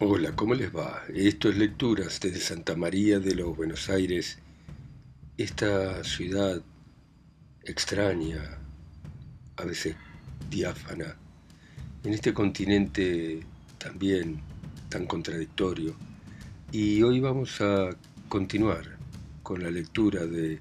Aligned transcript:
Hola, 0.00 0.34
¿cómo 0.34 0.54
les 0.54 0.74
va? 0.74 1.04
Esto 1.14 1.48
es 1.48 1.56
Lecturas 1.56 2.18
desde 2.18 2.40
Santa 2.40 2.74
María 2.74 3.20
de 3.20 3.36
los 3.36 3.56
Buenos 3.56 3.88
Aires, 3.88 4.40
esta 5.38 6.02
ciudad 6.02 6.60
extraña, 7.62 8.58
a 9.56 9.64
veces 9.64 9.94
diáfana, 10.50 11.16
en 12.02 12.12
este 12.12 12.34
continente 12.34 13.46
también 13.78 14.40
tan 14.88 15.06
contradictorio. 15.06 15.94
Y 16.72 17.00
hoy 17.04 17.20
vamos 17.20 17.60
a 17.60 17.90
continuar 18.28 18.98
con 19.44 19.62
la 19.62 19.70
lectura 19.70 20.26
de 20.26 20.58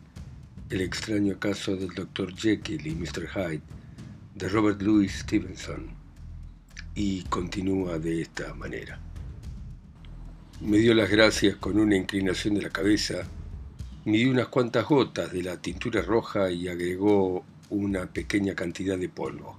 El 0.69 0.81
extraño 0.81 1.39
caso 1.39 1.75
del 1.75 1.89
Dr. 1.89 2.35
Jekyll 2.35 2.85
y 2.85 2.93
Mr. 2.93 3.27
Hyde 3.27 3.63
de 4.35 4.49
Robert 4.49 4.79
Louis 4.79 5.11
Stevenson. 5.11 5.87
Y 6.93 7.23
continúa 7.23 7.97
de 7.97 8.21
esta 8.21 8.53
manera. 8.53 8.99
Me 10.65 10.77
dio 10.77 10.93
las 10.93 11.09
gracias 11.09 11.57
con 11.57 11.77
una 11.77 11.97
inclinación 11.97 12.53
de 12.53 12.61
la 12.61 12.69
cabeza, 12.69 13.27
midió 14.05 14.31
unas 14.31 14.47
cuantas 14.47 14.85
gotas 14.87 15.33
de 15.33 15.43
la 15.43 15.57
tintura 15.57 16.01
roja 16.01 16.49
y 16.51 16.69
agregó 16.69 17.43
una 17.69 18.05
pequeña 18.05 18.55
cantidad 18.55 18.97
de 18.97 19.09
polvo. 19.09 19.57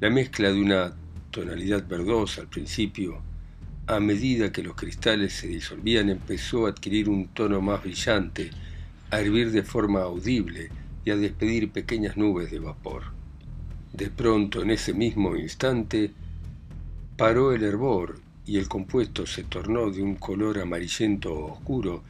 La 0.00 0.08
mezcla 0.08 0.50
de 0.50 0.62
una 0.62 0.94
tonalidad 1.30 1.86
verdosa 1.86 2.40
al 2.40 2.48
principio, 2.48 3.20
a 3.86 4.00
medida 4.00 4.50
que 4.50 4.62
los 4.62 4.76
cristales 4.76 5.34
se 5.34 5.48
disolvían, 5.48 6.08
empezó 6.08 6.64
a 6.64 6.70
adquirir 6.70 7.10
un 7.10 7.28
tono 7.28 7.60
más 7.60 7.82
brillante, 7.82 8.48
a 9.10 9.20
hervir 9.20 9.52
de 9.52 9.62
forma 9.62 10.00
audible 10.00 10.70
y 11.04 11.10
a 11.10 11.16
despedir 11.16 11.70
pequeñas 11.70 12.16
nubes 12.16 12.50
de 12.50 12.60
vapor. 12.60 13.02
De 13.92 14.08
pronto, 14.08 14.62
en 14.62 14.70
ese 14.70 14.94
mismo 14.94 15.36
instante, 15.36 16.12
paró 17.18 17.52
el 17.52 17.62
hervor 17.62 18.26
y 18.48 18.56
el 18.56 18.66
compuesto 18.66 19.26
se 19.26 19.44
tornó 19.44 19.90
de 19.90 20.02
un 20.02 20.14
color 20.14 20.58
amarillento 20.58 21.34
oscuro 21.38 22.02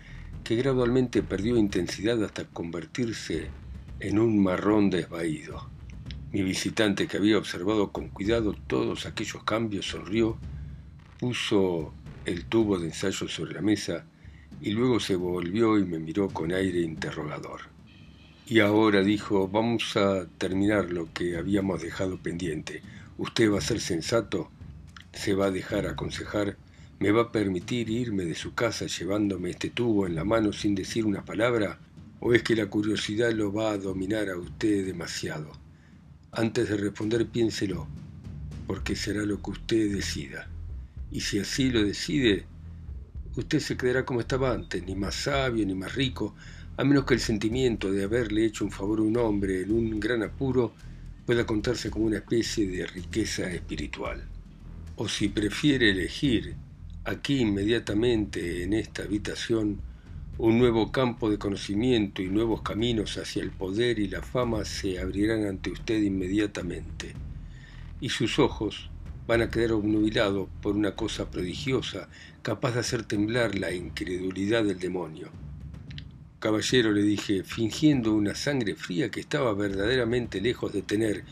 que 0.44 0.54
gradualmente 0.54 1.20
perdió 1.20 1.56
intensidad 1.56 2.22
hasta 2.22 2.44
convertirse 2.44 3.48
en 3.98 4.20
un 4.20 4.40
marrón 4.40 4.88
desvaído. 4.88 5.68
Mi 6.30 6.42
visitante, 6.42 7.08
que 7.08 7.16
había 7.16 7.38
observado 7.38 7.90
con 7.90 8.10
cuidado 8.10 8.54
todos 8.68 9.04
aquellos 9.04 9.42
cambios, 9.42 9.86
sonrió, 9.86 10.38
puso 11.18 11.92
el 12.24 12.44
tubo 12.44 12.78
de 12.78 12.86
ensayo 12.86 13.26
sobre 13.26 13.54
la 13.54 13.60
mesa 13.60 14.04
y 14.60 14.70
luego 14.70 15.00
se 15.00 15.16
volvió 15.16 15.76
y 15.76 15.84
me 15.84 15.98
miró 15.98 16.28
con 16.28 16.52
aire 16.52 16.82
interrogador. 16.82 17.62
Y 18.46 18.60
ahora 18.60 19.02
dijo, 19.02 19.48
vamos 19.48 19.96
a 19.96 20.26
terminar 20.38 20.92
lo 20.92 21.12
que 21.12 21.36
habíamos 21.36 21.82
dejado 21.82 22.16
pendiente. 22.16 22.80
¿Usted 23.18 23.52
va 23.52 23.58
a 23.58 23.60
ser 23.60 23.80
sensato? 23.80 24.52
Se 25.12 25.34
va 25.34 25.46
a 25.46 25.50
dejar 25.50 25.86
aconsejar, 25.86 26.56
me 27.00 27.12
va 27.12 27.22
a 27.22 27.32
permitir 27.32 27.88
irme 27.90 28.24
de 28.24 28.34
su 28.34 28.54
casa 28.54 28.86
llevándome 28.86 29.50
este 29.50 29.70
tubo 29.70 30.06
en 30.06 30.14
la 30.14 30.24
mano 30.24 30.52
sin 30.52 30.74
decir 30.74 31.06
una 31.06 31.24
palabra, 31.24 31.78
o 32.20 32.34
es 32.34 32.42
que 32.42 32.56
la 32.56 32.66
curiosidad 32.66 33.32
lo 33.32 33.52
va 33.52 33.70
a 33.70 33.78
dominar 33.78 34.28
a 34.28 34.36
usted 34.36 34.84
demasiado. 34.84 35.52
Antes 36.32 36.68
de 36.68 36.76
responder 36.76 37.26
piénselo, 37.26 37.86
porque 38.66 38.96
será 38.96 39.22
lo 39.24 39.40
que 39.40 39.50
usted 39.50 39.92
decida. 39.92 40.48
Y 41.10 41.20
si 41.20 41.38
así 41.38 41.70
lo 41.70 41.82
decide, 41.82 42.44
usted 43.36 43.60
se 43.60 43.76
quedará 43.76 44.04
como 44.04 44.20
estaba 44.20 44.52
antes, 44.52 44.84
ni 44.84 44.94
más 44.94 45.14
sabio 45.14 45.64
ni 45.64 45.74
más 45.74 45.94
rico, 45.94 46.34
a 46.76 46.84
menos 46.84 47.04
que 47.04 47.14
el 47.14 47.20
sentimiento 47.20 47.90
de 47.90 48.04
haberle 48.04 48.44
hecho 48.44 48.64
un 48.64 48.70
favor 48.70 48.98
a 48.98 49.02
un 49.02 49.16
hombre 49.16 49.62
en 49.62 49.72
un 49.72 49.98
gran 49.98 50.22
apuro 50.22 50.74
pueda 51.24 51.46
contarse 51.46 51.90
como 51.90 52.06
una 52.06 52.18
especie 52.18 52.68
de 52.68 52.86
riqueza 52.86 53.50
espiritual 53.50 54.22
o 55.00 55.06
si 55.06 55.28
prefiere 55.28 55.90
elegir 55.90 56.56
aquí 57.04 57.38
inmediatamente 57.38 58.64
en 58.64 58.72
esta 58.72 59.04
habitación 59.04 59.80
un 60.38 60.58
nuevo 60.58 60.90
campo 60.90 61.30
de 61.30 61.38
conocimiento 61.38 62.20
y 62.20 62.28
nuevos 62.28 62.62
caminos 62.62 63.16
hacia 63.16 63.44
el 63.44 63.52
poder 63.52 64.00
y 64.00 64.08
la 64.08 64.22
fama 64.22 64.64
se 64.64 64.98
abrirán 64.98 65.46
ante 65.46 65.70
usted 65.70 66.02
inmediatamente, 66.02 67.14
y 68.00 68.08
sus 68.08 68.40
ojos 68.40 68.90
van 69.28 69.42
a 69.42 69.50
quedar 69.50 69.72
obnubilados 69.72 70.48
por 70.60 70.74
una 70.74 70.96
cosa 70.96 71.30
prodigiosa, 71.30 72.08
capaz 72.42 72.72
de 72.72 72.80
hacer 72.80 73.04
temblar 73.04 73.56
la 73.56 73.72
incredulidad 73.72 74.64
del 74.64 74.80
demonio. 74.80 75.28
Caballero, 76.40 76.90
le 76.90 77.02
dije, 77.02 77.44
fingiendo 77.44 78.14
una 78.14 78.34
sangre 78.34 78.74
fría 78.74 79.10
que 79.10 79.20
estaba 79.20 79.54
verdaderamente 79.54 80.40
lejos 80.40 80.72
de 80.72 80.82
tener, 80.82 81.24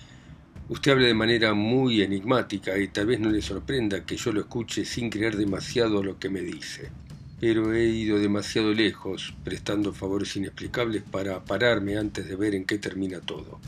Usted 0.69 0.91
habla 0.91 1.07
de 1.07 1.15
manera 1.15 1.55
muy 1.55 2.03
enigmática 2.03 2.77
y 2.77 2.89
tal 2.89 3.07
vez 3.07 3.21
no 3.21 3.31
le 3.31 3.41
sorprenda 3.41 4.05
que 4.05 4.17
yo 4.17 4.33
lo 4.33 4.41
escuche 4.41 4.85
sin 4.85 5.11
creer 5.11 5.37
demasiado 5.37 6.03
lo 6.03 6.19
que 6.19 6.29
me 6.29 6.41
dice. 6.41 6.91
Pero 7.39 7.73
he 7.73 7.87
ido 7.87 8.19
demasiado 8.19 8.75
lejos, 8.75 9.33
prestando 9.45 9.93
favores 9.93 10.35
inexplicables 10.35 11.05
para 11.05 11.45
pararme 11.45 11.97
antes 11.97 12.27
de 12.27 12.35
ver 12.35 12.57
en 12.57 12.65
qué 12.65 12.79
termina 12.79 13.21
todo. 13.21 13.61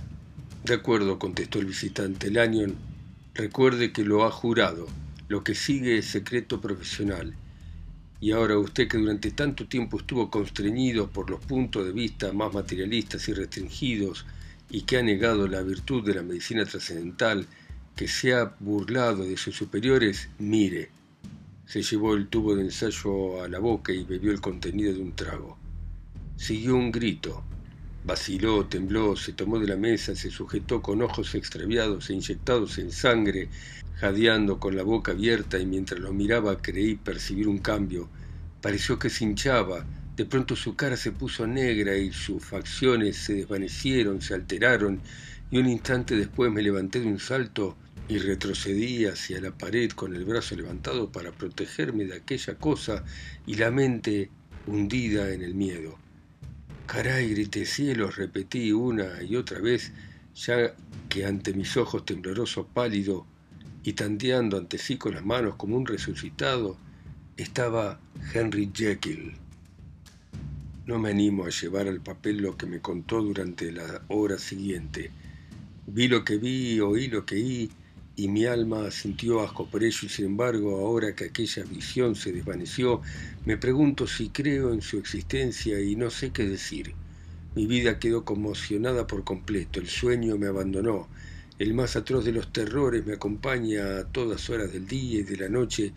De 0.64 0.75
acuerdo, 0.75 1.20
contestó 1.20 1.60
el 1.60 1.66
visitante 1.66 2.32
Lanyon. 2.32 2.75
Recuerde 3.32 3.92
que 3.92 4.03
lo 4.03 4.25
ha 4.25 4.32
jurado. 4.32 4.88
Lo 5.28 5.44
que 5.44 5.54
sigue 5.54 5.98
es 5.98 6.06
secreto 6.06 6.60
profesional. 6.60 7.32
Y 8.20 8.32
ahora 8.32 8.58
usted 8.58 8.88
que 8.88 8.98
durante 8.98 9.31
tanto 9.31 9.69
tiempo 9.69 9.98
estuvo 9.98 10.31
constreñido 10.31 11.08
por 11.08 11.31
los 11.31 11.38
puntos 11.38 11.87
de 11.87 11.92
vista 11.92 12.32
más 12.32 12.53
materialistas 12.53 13.28
y 13.28 13.34
restringidos 13.34 14.26
y 14.71 14.83
que 14.83 14.99
ha 14.99 15.03
negado 15.03 15.49
la 15.49 15.62
virtud 15.62 16.05
de 16.05 16.15
la 16.15 16.23
medicina 16.23 16.65
trascendental, 16.65 17.47
que 17.97 18.09
se 18.09 18.34
ha 18.34 18.55
burlado 18.61 19.25
de 19.25 19.37
sus 19.37 19.56
superiores, 19.56 20.29
mire. 20.39 20.91
Se 21.67 21.83
llevó 21.83 22.15
el 22.15 22.29
tubo 22.29 22.55
de 22.55 22.62
ensayo 22.62 23.43
a 23.43 23.49
la 23.49 23.59
boca 23.59 23.93
y 23.93 24.05
bebió 24.05 24.31
el 24.31 24.41
contenido 24.41 24.93
de 24.93 25.01
un 25.01 25.15
trago. 25.15 25.59
Siguió 26.37 26.77
un 26.77 26.93
grito. 26.93 27.43
Vaciló, 28.05 28.67
tembló, 28.67 29.17
se 29.17 29.33
tomó 29.33 29.59
de 29.59 29.67
la 29.67 29.77
mesa, 29.77 30.15
se 30.15 30.31
sujetó 30.31 30.81
con 30.81 31.03
ojos 31.03 31.35
extraviados 31.35 32.09
e 32.09 32.15
inyectados 32.15 32.79
en 32.79 32.91
sangre, 32.91 33.49
jadeando 33.97 34.61
con 34.61 34.77
la 34.77 34.85
boca 34.85 35.12
abierta 35.12 35.59
y 35.59 35.67
mientras 35.67 36.00
lo 36.00 36.12
miraba 36.12 36.62
creí 36.62 36.95
percibir 36.95 37.49
un 37.49 37.59
cambio. 37.59 38.09
Pareció 38.62 38.99
que 38.99 39.11
se 39.11 39.25
hinchaba, 39.25 39.85
de 40.19 40.27
pronto 40.27 40.56
su 40.56 40.75
cara 40.75 40.97
se 40.97 41.12
puso 41.12 41.47
negra 41.47 41.97
y 41.97 42.12
sus 42.12 42.45
facciones 42.45 43.17
se 43.19 43.34
desvanecieron, 43.34 44.21
se 44.21 44.34
alteraron, 44.34 45.01
y 45.49 45.59
un 45.59 45.69
instante 45.69 46.17
después 46.17 46.51
me 46.51 46.61
levanté 46.61 46.99
de 46.99 47.06
un 47.06 47.21
salto 47.21 47.77
y 48.09 48.19
retrocedí 48.19 49.05
hacia 49.05 49.41
la 49.41 49.53
pared 49.53 49.93
con 49.93 50.17
el 50.17 50.25
brazo 50.25 50.56
levantado 50.56 51.12
para 51.12 51.31
protegerme 51.31 52.05
de 52.05 52.17
aquella 52.17 52.56
cosa 52.56 53.05
y 53.47 53.55
la 53.55 53.71
mente 53.71 54.29
hundida 54.67 55.33
en 55.33 55.43
el 55.43 55.55
miedo. 55.55 55.97
Caray, 56.87 57.31
grité 57.31 57.65
cielos, 57.65 58.17
repetí 58.17 58.73
una 58.73 59.23
y 59.23 59.37
otra 59.37 59.61
vez, 59.61 59.93
ya 60.35 60.75
que 61.09 61.27
ante 61.27 61.55
mis 61.55 61.77
ojos 61.77 62.05
tembloroso, 62.05 62.67
pálido 62.67 63.25
y 63.85 63.93
tanteando 63.93 64.59
ante 64.59 64.79
sí 64.79 64.97
con 64.97 65.15
las 65.15 65.25
manos 65.25 65.55
como 65.55 65.77
un 65.77 65.87
resucitado, 65.87 66.77
estaba 67.37 68.00
Henry 68.35 68.69
Jekyll. 68.75 69.47
No 70.88 70.99
me 70.99 71.10
animo 71.10 71.44
a 71.44 71.50
llevar 71.50 71.87
al 71.87 72.00
papel 72.00 72.38
lo 72.38 72.56
que 72.56 72.65
me 72.65 72.81
contó 72.81 73.21
durante 73.21 73.71
la 73.71 74.00
hora 74.09 74.38
siguiente. 74.38 75.10
Vi 75.87 76.09
lo 76.09 76.25
que 76.25 76.38
vi, 76.38 76.81
oí 76.81 77.09
lo 77.09 77.26
que 77.26 77.34
oí, 77.34 77.71
y 78.16 78.28
mi 78.28 78.47
alma 78.47 78.91
sintió 78.91 79.43
asco 79.43 79.69
por 79.69 79.84
ello, 79.84 79.99
y 80.04 80.09
sin 80.09 80.25
embargo, 80.25 80.78
ahora 80.78 81.15
que 81.15 81.26
aquella 81.26 81.65
visión 81.65 82.16
se 82.16 82.32
desvaneció, 82.32 83.03
me 83.44 83.59
pregunto 83.59 84.06
si 84.06 84.31
creo 84.31 84.72
en 84.72 84.81
su 84.81 84.97
existencia 84.97 85.78
y 85.78 85.94
no 85.94 86.09
sé 86.09 86.31
qué 86.31 86.44
decir. 86.49 86.94
Mi 87.55 87.66
vida 87.66 87.99
quedó 87.99 88.25
conmocionada 88.25 89.06
por 89.06 89.25
completo, 89.25 89.81
el 89.81 89.88
sueño 89.88 90.38
me 90.38 90.47
abandonó, 90.47 91.06
el 91.59 91.75
más 91.75 91.97
atroz 91.97 92.25
de 92.25 92.32
los 92.32 92.50
terrores 92.50 93.05
me 93.05 93.12
acompaña 93.12 93.99
a 93.99 94.05
todas 94.05 94.49
horas 94.49 94.73
del 94.73 94.87
día 94.87 95.20
y 95.20 95.25
de 95.25 95.37
la 95.37 95.50
noche, 95.50 95.93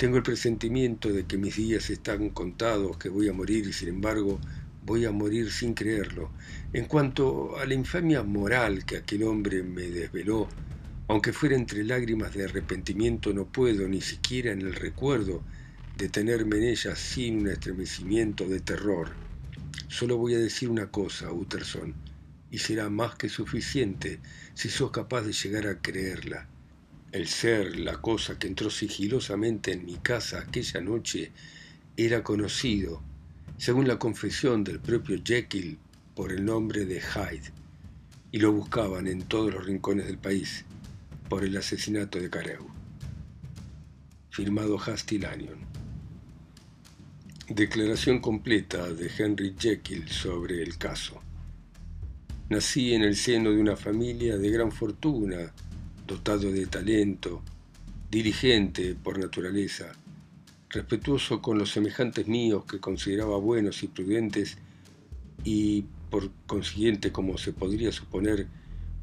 tengo 0.00 0.16
el 0.16 0.22
presentimiento 0.22 1.12
de 1.12 1.26
que 1.26 1.36
mis 1.36 1.56
días 1.56 1.90
están 1.90 2.30
contados, 2.30 2.96
que 2.96 3.10
voy 3.10 3.28
a 3.28 3.34
morir 3.34 3.66
y 3.66 3.74
sin 3.74 3.90
embargo 3.90 4.40
voy 4.82 5.04
a 5.04 5.10
morir 5.10 5.52
sin 5.52 5.74
creerlo. 5.74 6.30
En 6.72 6.86
cuanto 6.86 7.58
a 7.58 7.66
la 7.66 7.74
infamia 7.74 8.22
moral 8.22 8.86
que 8.86 8.96
aquel 8.96 9.24
hombre 9.24 9.62
me 9.62 9.82
desveló, 9.90 10.48
aunque 11.06 11.34
fuera 11.34 11.54
entre 11.54 11.84
lágrimas 11.84 12.32
de 12.32 12.44
arrepentimiento, 12.44 13.34
no 13.34 13.44
puedo, 13.44 13.86
ni 13.88 14.00
siquiera 14.00 14.52
en 14.52 14.62
el 14.62 14.72
recuerdo, 14.72 15.42
detenerme 15.98 16.56
en 16.56 16.62
ella 16.62 16.96
sin 16.96 17.40
un 17.40 17.48
estremecimiento 17.48 18.48
de 18.48 18.60
terror. 18.60 19.10
Solo 19.88 20.16
voy 20.16 20.32
a 20.32 20.38
decir 20.38 20.70
una 20.70 20.90
cosa, 20.90 21.30
Utterson, 21.30 21.92
y 22.50 22.56
será 22.56 22.88
más 22.88 23.16
que 23.16 23.28
suficiente 23.28 24.20
si 24.54 24.70
sos 24.70 24.92
capaz 24.92 25.24
de 25.24 25.34
llegar 25.34 25.66
a 25.66 25.82
creerla. 25.82 26.48
El 27.12 27.26
ser, 27.26 27.80
la 27.80 28.00
cosa 28.00 28.38
que 28.38 28.46
entró 28.46 28.70
sigilosamente 28.70 29.72
en 29.72 29.84
mi 29.84 29.96
casa 29.96 30.38
aquella 30.38 30.80
noche, 30.80 31.32
era 31.96 32.22
conocido, 32.22 33.02
según 33.58 33.88
la 33.88 33.98
confesión 33.98 34.62
del 34.62 34.78
propio 34.78 35.20
Jekyll, 35.24 35.76
por 36.14 36.30
el 36.32 36.44
nombre 36.44 36.84
de 36.84 37.00
Hyde, 37.00 37.50
y 38.30 38.38
lo 38.38 38.52
buscaban 38.52 39.08
en 39.08 39.22
todos 39.22 39.52
los 39.52 39.66
rincones 39.66 40.06
del 40.06 40.18
país 40.18 40.64
por 41.28 41.44
el 41.44 41.56
asesinato 41.56 42.18
de 42.18 42.30
Carew. 42.30 42.68
firmado 44.30 44.78
Hasty 44.78 45.18
Lanyon. 45.18 45.58
Declaración 47.48 48.20
completa 48.20 48.92
de 48.92 49.10
Henry 49.18 49.56
Jekyll 49.58 50.08
sobre 50.08 50.62
el 50.62 50.78
caso. 50.78 51.20
Nací 52.48 52.94
en 52.94 53.02
el 53.02 53.16
seno 53.16 53.50
de 53.50 53.60
una 53.60 53.76
familia 53.76 54.38
de 54.38 54.50
gran 54.50 54.70
fortuna, 54.70 55.52
dotado 56.10 56.50
de 56.50 56.66
talento, 56.66 57.40
dirigente 58.10 58.96
por 58.96 59.16
naturaleza, 59.20 59.92
respetuoso 60.68 61.40
con 61.40 61.56
los 61.56 61.70
semejantes 61.70 62.26
míos 62.26 62.64
que 62.64 62.80
consideraba 62.80 63.38
buenos 63.38 63.84
y 63.84 63.86
prudentes 63.86 64.58
y, 65.44 65.84
por 66.10 66.28
consiguiente, 66.48 67.12
como 67.12 67.38
se 67.38 67.52
podría 67.52 67.92
suponer, 67.92 68.48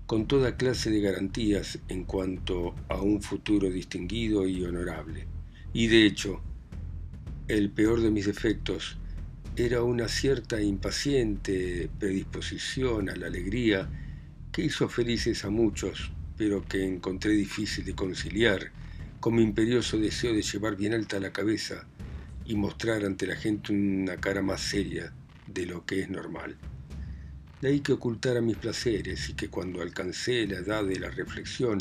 con 0.06 0.28
toda 0.28 0.58
clase 0.58 0.90
de 0.90 1.00
garantías 1.00 1.80
en 1.88 2.04
cuanto 2.04 2.76
a 2.90 3.02
un 3.02 3.22
futuro 3.22 3.70
distinguido 3.70 4.46
y 4.46 4.66
honorable. 4.66 5.28
Y 5.72 5.88
de 5.88 6.06
hecho, 6.06 6.42
el 7.48 7.70
peor 7.70 8.02
de 8.02 8.12
mis 8.12 8.26
defectos 8.26 8.98
era 9.56 9.82
una 9.82 10.10
cierta 10.10 10.62
impaciente 10.62 11.90
predisposición 12.00 13.10
a 13.10 13.16
la 13.16 13.28
alegría 13.28 13.90
que 14.52 14.64
hizo 14.64 14.90
felices 14.90 15.46
a 15.46 15.50
muchos, 15.50 16.12
pero 16.38 16.64
que 16.64 16.86
encontré 16.86 17.32
difícil 17.32 17.84
de 17.84 17.96
conciliar 17.96 18.72
con 19.20 19.36
mi 19.36 19.44
imperioso 19.44 19.98
deseo 19.98 20.34
de 20.34 20.42
llevar 20.42 20.76
bien 20.76 20.94
alta 20.94 21.20
la 21.20 21.32
cabeza 21.32 21.86
y 22.46 22.56
mostrar 22.56 23.04
ante 23.04 23.28
la 23.28 23.36
gente 23.36 23.74
una 23.74 24.18
cara 24.18 24.42
más 24.42 24.62
seria 24.62 25.12
de 25.48 25.66
lo 25.66 25.86
que 25.86 26.02
es 26.02 26.10
normal. 26.10 26.56
De 27.62 27.70
ahí 27.70 27.80
que 27.80 27.94
ocultara 27.94 28.40
mis 28.40 28.58
placeres 28.58 29.30
y 29.30 29.34
que 29.34 29.50
cuando 29.50 29.82
alcancé 29.82 30.46
la 30.46 30.60
edad 30.60 30.86
de 30.86 31.00
la 31.00 31.10
reflexión 31.10 31.80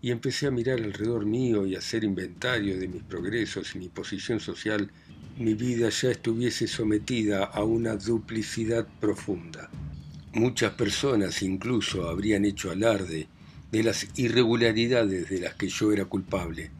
y 0.00 0.10
empecé 0.10 0.46
a 0.46 0.50
mirar 0.50 0.80
alrededor 0.80 1.26
mío 1.26 1.66
y 1.66 1.74
a 1.74 1.78
hacer 1.78 2.02
inventario 2.02 2.78
de 2.78 2.88
mis 2.88 3.02
progresos 3.02 3.74
y 3.74 3.78
mi 3.78 3.88
posición 3.88 4.40
social, 4.40 4.90
mi 5.38 5.54
vida 5.54 5.90
ya 5.90 6.10
estuviese 6.10 6.66
sometida 6.66 7.44
a 7.44 7.62
una 7.62 7.96
duplicidad 7.96 8.88
profunda. 9.00 9.70
Muchas 10.32 10.72
personas 10.72 11.42
incluso 11.42 12.08
habrían 12.08 12.44
hecho 12.46 12.70
alarde 12.70 13.28
de 13.72 13.82
las 13.82 14.06
irregularidades 14.16 15.30
de 15.30 15.40
las 15.40 15.54
que 15.54 15.68
yo 15.68 15.92
era 15.92 16.04
culpable, 16.04 16.70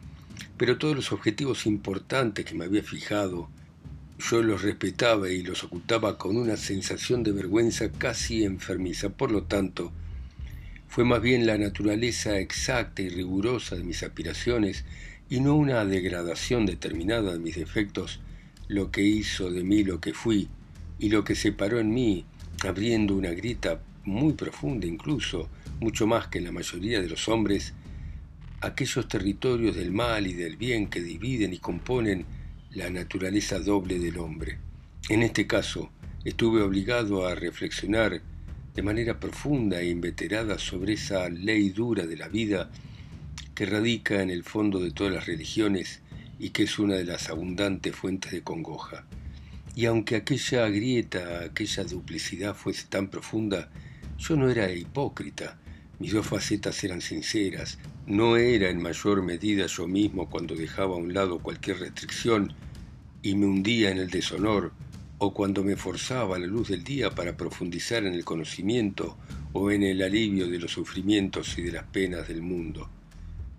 pero 0.57 0.77
todos 0.77 0.95
los 0.95 1.11
objetivos 1.11 1.65
importantes 1.65 2.45
que 2.45 2.53
me 2.53 2.65
había 2.65 2.83
fijado, 2.83 3.49
yo 4.19 4.43
los 4.43 4.61
respetaba 4.61 5.29
y 5.29 5.41
los 5.41 5.63
ocultaba 5.63 6.17
con 6.17 6.37
una 6.37 6.55
sensación 6.55 7.23
de 7.23 7.31
vergüenza 7.31 7.91
casi 7.91 8.43
enfermiza. 8.43 9.09
Por 9.09 9.31
lo 9.31 9.43
tanto, 9.43 9.91
fue 10.87 11.03
más 11.03 11.21
bien 11.21 11.47
la 11.47 11.57
naturaleza 11.57 12.37
exacta 12.37 13.01
y 13.01 13.09
rigurosa 13.09 13.75
de 13.75 13.83
mis 13.83 14.03
aspiraciones 14.03 14.85
y 15.29 15.39
no 15.39 15.55
una 15.55 15.83
degradación 15.85 16.67
determinada 16.67 17.33
de 17.33 17.39
mis 17.39 17.55
defectos 17.55 18.21
lo 18.67 18.91
que 18.91 19.01
hizo 19.01 19.49
de 19.51 19.63
mí 19.63 19.83
lo 19.83 19.99
que 19.99 20.13
fui 20.13 20.47
y 20.99 21.09
lo 21.09 21.23
que 21.23 21.35
separó 21.35 21.79
en 21.79 21.93
mí, 21.93 22.25
abriendo 22.63 23.15
una 23.15 23.31
grita 23.31 23.81
muy 24.05 24.33
profunda 24.33 24.85
incluso, 24.87 25.49
mucho 25.79 26.07
más 26.07 26.27
que 26.27 26.39
en 26.39 26.45
la 26.45 26.51
mayoría 26.51 27.01
de 27.01 27.09
los 27.09 27.27
hombres, 27.29 27.73
aquellos 28.61 29.07
territorios 29.07 29.75
del 29.75 29.91
mal 29.91 30.27
y 30.27 30.33
del 30.33 30.57
bien 30.57 30.87
que 30.87 31.01
dividen 31.01 31.53
y 31.53 31.59
componen 31.59 32.25
la 32.71 32.89
naturaleza 32.89 33.59
doble 33.59 33.99
del 33.99 34.17
hombre. 34.17 34.57
En 35.09 35.21
este 35.21 35.47
caso, 35.47 35.91
estuve 36.23 36.61
obligado 36.61 37.27
a 37.27 37.35
reflexionar 37.35 38.21
de 38.73 38.81
manera 38.81 39.19
profunda 39.19 39.81
e 39.81 39.89
inveterada 39.89 40.57
sobre 40.57 40.93
esa 40.93 41.29
ley 41.29 41.69
dura 41.69 42.07
de 42.07 42.17
la 42.17 42.27
vida 42.27 42.71
que 43.53 43.65
radica 43.65 44.21
en 44.21 44.29
el 44.29 44.43
fondo 44.43 44.79
de 44.79 44.91
todas 44.91 45.13
las 45.13 45.25
religiones 45.27 46.01
y 46.39 46.49
que 46.49 46.63
es 46.63 46.79
una 46.79 46.95
de 46.95 47.05
las 47.05 47.29
abundantes 47.29 47.95
fuentes 47.95 48.31
de 48.31 48.41
congoja. 48.41 49.05
Y 49.75 49.85
aunque 49.85 50.15
aquella 50.15 50.67
grieta, 50.69 51.43
aquella 51.43 51.83
duplicidad 51.83 52.55
fuese 52.55 52.85
tan 52.87 53.09
profunda, 53.09 53.69
yo 54.27 54.37
no 54.37 54.49
era 54.49 54.71
hipócrita, 54.71 55.57
mis 55.99 56.13
dos 56.13 56.25
facetas 56.25 56.81
eran 56.85 57.01
sinceras, 57.01 57.77
no 58.07 58.37
era 58.37 58.69
en 58.69 58.81
mayor 58.81 59.21
medida 59.21 59.65
yo 59.65 59.85
mismo 59.85 60.29
cuando 60.29 60.55
dejaba 60.55 60.95
a 60.95 60.97
un 60.97 61.13
lado 61.13 61.39
cualquier 61.39 61.79
restricción 61.79 62.53
y 63.21 63.35
me 63.35 63.47
hundía 63.47 63.91
en 63.91 63.97
el 63.97 64.09
deshonor, 64.09 64.71
o 65.17 65.33
cuando 65.33 65.63
me 65.63 65.75
forzaba 65.75 66.37
a 66.37 66.39
la 66.39 66.47
luz 66.47 66.69
del 66.69 66.85
día 66.85 67.09
para 67.11 67.35
profundizar 67.35 68.05
en 68.05 68.13
el 68.13 68.23
conocimiento 68.23 69.17
o 69.51 69.71
en 69.71 69.83
el 69.83 70.01
alivio 70.01 70.47
de 70.47 70.59
los 70.59 70.71
sufrimientos 70.71 71.57
y 71.57 71.63
de 71.63 71.73
las 71.73 71.85
penas 71.85 72.27
del 72.27 72.41
mundo. 72.41 72.89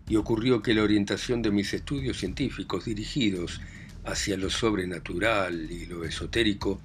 Y 0.08 0.16
ocurrió 0.16 0.62
que 0.62 0.74
la 0.74 0.82
orientación 0.82 1.42
de 1.42 1.50
mis 1.50 1.74
estudios 1.74 2.18
científicos 2.18 2.86
dirigidos 2.86 3.60
hacia 4.04 4.36
lo 4.36 4.48
sobrenatural 4.48 5.70
y 5.70 5.86
lo 5.86 6.04
esotérico 6.04 6.80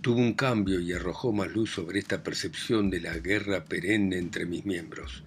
tuvo 0.00 0.20
un 0.20 0.34
cambio 0.34 0.80
y 0.80 0.92
arrojó 0.92 1.32
más 1.32 1.50
luz 1.50 1.72
sobre 1.72 1.98
esta 1.98 2.22
percepción 2.22 2.88
de 2.90 3.00
la 3.00 3.18
guerra 3.18 3.64
perenne 3.64 4.18
entre 4.18 4.46
mis 4.46 4.64
miembros. 4.64 5.24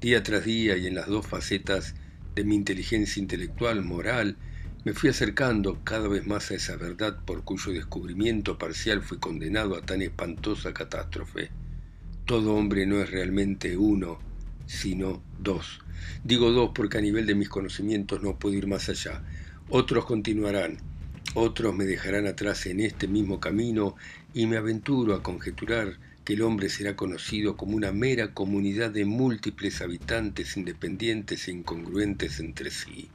Día 0.00 0.22
tras 0.22 0.44
día 0.44 0.76
y 0.76 0.86
en 0.86 0.94
las 0.94 1.08
dos 1.08 1.26
facetas 1.26 1.94
de 2.34 2.44
mi 2.44 2.54
inteligencia 2.54 3.20
intelectual, 3.20 3.82
moral, 3.82 4.36
me 4.84 4.92
fui 4.92 5.08
acercando 5.08 5.82
cada 5.82 6.08
vez 6.08 6.26
más 6.26 6.50
a 6.50 6.54
esa 6.54 6.76
verdad 6.76 7.18
por 7.24 7.42
cuyo 7.42 7.72
descubrimiento 7.72 8.58
parcial 8.58 9.02
fui 9.02 9.18
condenado 9.18 9.76
a 9.76 9.80
tan 9.80 10.02
espantosa 10.02 10.72
catástrofe. 10.72 11.50
Todo 12.24 12.54
hombre 12.54 12.86
no 12.86 13.02
es 13.02 13.10
realmente 13.10 13.76
uno, 13.76 14.18
sino 14.66 15.22
dos. 15.40 15.80
Digo 16.22 16.52
dos 16.52 16.70
porque 16.74 16.98
a 16.98 17.02
nivel 17.02 17.26
de 17.26 17.34
mis 17.34 17.48
conocimientos 17.48 18.22
no 18.22 18.38
puedo 18.38 18.54
ir 18.54 18.66
más 18.66 18.88
allá. 18.88 19.22
Otros 19.70 20.04
continuarán, 20.04 20.78
otros 21.34 21.74
me 21.74 21.84
dejarán 21.84 22.26
atrás 22.26 22.66
en 22.66 22.80
este 22.80 23.08
mismo 23.08 23.40
camino 23.40 23.96
y 24.32 24.46
me 24.46 24.56
aventuro 24.56 25.14
a 25.14 25.22
conjeturar 25.22 25.98
que 26.24 26.34
el 26.34 26.42
hombre 26.42 26.68
será 26.68 26.96
conocido 26.96 27.56
como 27.56 27.76
una 27.76 27.92
mera 27.92 28.32
comunidad 28.32 28.90
de 28.90 29.04
múltiples 29.04 29.82
habitantes 29.82 30.56
independientes 30.56 31.48
e 31.48 31.52
incongruentes 31.52 32.40
entre 32.40 32.70
sí. 32.70 33.08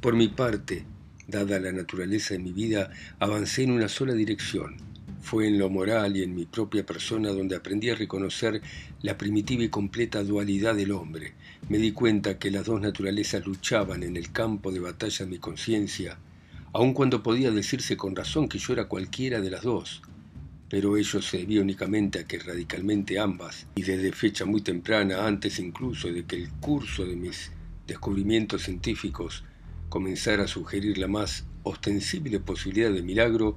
Por 0.00 0.16
mi 0.16 0.28
parte, 0.28 0.84
dada 1.28 1.60
la 1.60 1.70
naturaleza 1.70 2.34
de 2.34 2.40
mi 2.40 2.52
vida, 2.52 2.90
avancé 3.20 3.62
en 3.64 3.70
una 3.70 3.88
sola 3.88 4.14
dirección. 4.14 4.76
Fue 5.20 5.46
en 5.46 5.58
lo 5.58 5.68
moral 5.68 6.16
y 6.16 6.22
en 6.22 6.34
mi 6.34 6.46
propia 6.46 6.86
persona 6.86 7.28
donde 7.30 7.54
aprendí 7.54 7.90
a 7.90 7.94
reconocer 7.94 8.62
la 9.02 9.18
primitiva 9.18 9.62
y 9.62 9.68
completa 9.68 10.24
dualidad 10.24 10.74
del 10.74 10.92
hombre. 10.92 11.34
Me 11.68 11.78
di 11.78 11.92
cuenta 11.92 12.38
que 12.38 12.50
las 12.50 12.64
dos 12.64 12.80
naturalezas 12.80 13.46
luchaban 13.46 14.02
en 14.02 14.16
el 14.16 14.32
campo 14.32 14.72
de 14.72 14.80
batalla 14.80 15.26
de 15.26 15.30
mi 15.30 15.38
conciencia 15.38 16.18
aun 16.72 16.92
cuando 16.92 17.22
podía 17.22 17.50
decirse 17.50 17.96
con 17.96 18.14
razón 18.14 18.48
que 18.48 18.58
yo 18.58 18.72
era 18.72 18.88
cualquiera 18.88 19.40
de 19.40 19.50
las 19.50 19.62
dos. 19.62 20.02
Pero 20.68 20.96
ello 20.96 21.22
se 21.22 21.38
debía 21.38 21.62
únicamente 21.62 22.18
a 22.18 22.24
que 22.24 22.38
radicalmente 22.38 23.18
ambas, 23.18 23.66
y 23.76 23.82
desde 23.82 24.12
fecha 24.12 24.44
muy 24.44 24.60
temprana, 24.60 25.26
antes 25.26 25.58
incluso 25.58 26.12
de 26.12 26.24
que 26.24 26.36
el 26.36 26.50
curso 26.60 27.06
de 27.06 27.16
mis 27.16 27.50
descubrimientos 27.86 28.64
científicos 28.64 29.44
comenzara 29.88 30.44
a 30.44 30.48
sugerir 30.48 30.98
la 30.98 31.08
más 31.08 31.46
ostensible 31.62 32.38
posibilidad 32.40 32.92
de 32.92 33.02
milagro, 33.02 33.56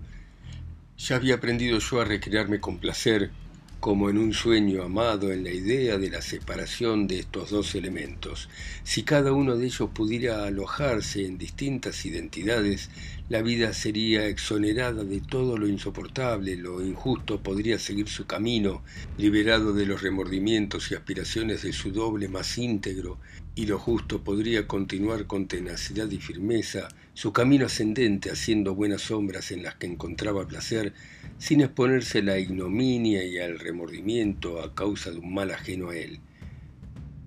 ya 0.98 1.18
había 1.18 1.36
aprendido 1.36 1.80
yo 1.80 2.00
a 2.00 2.06
recrearme 2.06 2.60
con 2.60 2.78
placer 2.78 3.32
como 3.82 4.12
en 4.12 4.20
un 4.20 4.32
sueño 4.32 4.84
amado 4.84 5.34
en 5.34 5.44
la 5.44 5.50
idea 5.50 5.98
de 5.98 6.12
la 6.12 6.22
separación 6.22 7.08
de 7.08 7.18
estos 7.18 7.50
dos 7.50 7.74
elementos. 7.74 8.48
Si 8.84 9.02
cada 9.02 9.34
uno 9.34 9.58
de 9.58 9.66
ellos 9.66 9.90
pudiera 9.92 10.46
alojarse 10.46 11.26
en 11.26 11.40
distintas 11.40 12.06
identidades, 12.06 12.92
la 13.28 13.42
vida 13.42 13.74
sería 13.74 14.28
exonerada 14.28 15.04
de 15.04 15.20
todo 15.20 15.58
lo 15.58 15.68
insoportable, 15.68 16.58
lo 16.58 16.86
injusto 16.86 17.42
podría 17.42 17.80
seguir 17.80 18.08
su 18.08 18.28
camino, 18.28 18.84
liberado 19.18 19.74
de 19.74 19.88
los 19.88 20.04
remordimientos 20.04 20.92
y 20.92 20.96
aspiraciones 20.96 21.64
de 21.64 21.74
su 21.74 21.92
doble 21.92 22.28
más 22.28 22.60
íntegro, 22.60 23.18
y 23.56 23.66
lo 23.66 23.80
justo 23.80 24.24
podría 24.24 24.68
continuar 24.68 25.26
con 25.26 25.48
tenacidad 25.48 26.10
y 26.12 26.20
firmeza 26.20 26.88
su 27.14 27.34
camino 27.34 27.66
ascendente 27.66 28.32
haciendo 28.32 28.74
buenas 28.74 29.02
sombras 29.02 29.52
en 29.52 29.64
las 29.64 29.76
que 29.76 29.88
encontraba 29.88 30.48
placer, 30.48 30.94
sin 31.38 31.62
exponerse 31.62 32.20
a 32.20 32.24
la 32.24 32.40
ignominia 32.40 33.24
y 33.24 33.38
al 33.38 33.60
remordimiento 33.60 34.62
a 34.62 34.74
causa 34.74 35.12
de 35.12 35.18
un 35.18 35.34
mal 35.34 35.52
ajeno 35.52 35.90
a 35.90 35.98
él. 35.98 36.20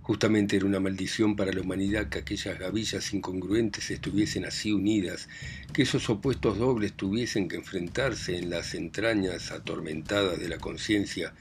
Justamente 0.05 0.57
era 0.57 0.67
una 0.67 0.81
maldición 0.81 1.35
para 1.35 1.53
la 1.53 1.63
humanidad 1.63 2.11
que 2.11 2.19
aquellas 2.19 2.59
gavillas 2.59 3.15
incongruentes 3.15 3.91
estuviesen 3.91 4.45
así 4.45 4.71
unidas, 4.71 5.29
que 5.73 5.83
esos 5.83 6.11
opuestos 6.11 6.59
dobles 6.59 6.93
tuviesen 6.93 7.49
que 7.49 7.57
enfrentarse 7.57 8.37
en 8.37 8.51
las 8.51 8.75
entrañas 8.75 9.51
atormentadas 9.51 10.39
de 10.39 10.49
la 10.49 10.59
conciencia. 10.59 11.33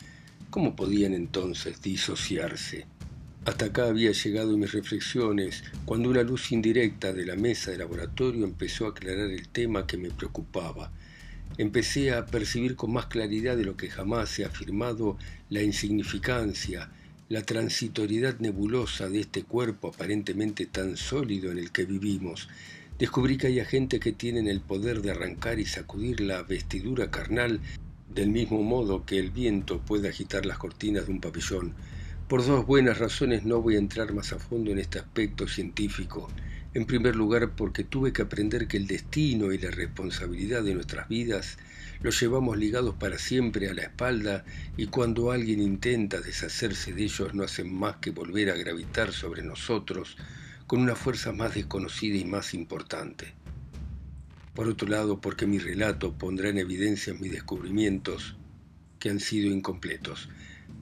¿Cómo 0.50 0.76
podían 0.76 1.14
entonces 1.14 1.82
disociarse? 1.82 2.86
Hasta 3.46 3.66
acá 3.66 3.88
había 3.88 4.12
llegado 4.12 4.58
mis 4.58 4.72
reflexiones 4.72 5.64
cuando 5.86 6.10
una 6.10 6.24
luz 6.24 6.52
indirecta 6.52 7.12
de 7.12 7.26
la 7.26 7.36
mesa 7.36 7.72
de 7.72 7.78
laboratorio 7.78 8.46
empezó 8.46 8.86
a 8.86 8.90
aclarar 8.90 9.30
el 9.30 9.48
tema 9.50 9.86
que 9.86 9.98
me 9.98 10.12
preocupaba 10.12 10.92
empecé 11.58 12.12
a 12.14 12.26
percibir 12.26 12.76
con 12.76 12.94
más 12.94 13.08
claridad 13.08 13.56
de 13.56 13.66
lo 13.66 13.78
que 13.78 13.90
jamás 13.90 14.30
se 14.30 14.44
ha 14.44 14.48
afirmado 14.48 15.18
la 15.50 15.62
insignificancia, 15.62 16.90
la 17.30 17.44
transitoriedad 17.44 18.40
nebulosa 18.40 19.10
de 19.10 19.22
este 19.22 19.44
cuerpo 19.44 19.90
aparentemente 19.90 20.66
tan 20.66 20.98
sólido 20.98 21.52
en 21.52 21.60
el 21.60 21.72
que 21.72 21.86
vivimos, 21.86 22.50
descubrí 22.98 23.38
que 23.38 23.48
hay 23.48 23.64
gente 23.66 24.00
que 24.00 24.14
tienen 24.14 24.48
el 24.48 24.62
poder 24.62 25.02
de 25.02 25.12
arrancar 25.12 25.60
y 25.60 25.66
sacudir 25.66 26.22
la 26.22 26.44
vestidura 26.44 27.12
carnal 27.12 27.60
del 28.14 28.30
mismo 28.30 28.62
modo 28.62 29.06
que 29.06 29.20
el 29.20 29.32
viento 29.32 29.80
puede 29.80 30.10
agitar 30.10 30.46
las 30.46 30.58
cortinas 30.58 31.08
de 31.08 31.12
un 31.14 31.22
pabellón. 31.22 31.74
Por 32.27 32.46
dos 32.46 32.65
buenas 32.65 33.00
razones 33.00 33.44
no 33.44 33.62
voy 33.62 33.75
a 33.75 33.80
entrar 33.80 34.13
más 34.13 34.32
a 34.32 34.39
fondo 34.39 34.72
en 34.72 34.80
este 34.80 34.98
aspecto 34.98 35.46
científico. 35.46 36.30
En 36.74 36.86
primer 36.86 37.15
lugar, 37.15 37.51
porque 37.51 37.84
tuve 37.84 38.13
que 38.13 38.22
aprender 38.22 38.68
que 38.68 38.77
el 38.77 38.88
destino 38.88 39.51
y 39.51 39.58
la 39.58 39.70
responsabilidad 39.70 40.63
de 40.63 40.74
nuestras 40.74 41.10
vidas 41.10 41.58
los 42.01 42.20
llevamos 42.20 42.58
ligados 42.58 42.96
para 42.96 43.18
siempre 43.18 43.70
a 43.70 43.74
la 43.74 43.84
espalda 43.84 44.46
y 44.77 44.88
cuando 44.88 45.32
alguien 45.32 45.62
intenta 45.62 46.22
deshacerse 46.22 46.94
de 46.94 47.03
ellos 47.03 47.34
no 47.34 47.44
hacen 47.44 47.72
más 47.72 47.98
que 47.98 48.12
volver 48.12 48.50
a 48.50 48.56
gravitar 48.56 49.12
sobre 49.12 49.44
nosotros 49.44 50.18
con 50.65 50.80
una 50.80 50.96
fuerza 50.96 51.34
más 51.34 51.53
desconocida 51.53 52.18
y 52.18 52.25
más 52.25 52.53
importante. 52.53 53.34
Por 54.56 54.70
otro 54.70 54.88
lado, 54.88 55.20
porque 55.20 55.46
mi 55.46 55.60
relato 55.60 56.13
pondrá 56.13 56.50
en 56.50 56.58
evidencia 56.58 57.13
mis 57.13 57.32
descubrimientos 57.32 58.38
que 58.98 59.10
han 59.10 59.20
sido 59.20 59.51
incompletos. 59.51 60.30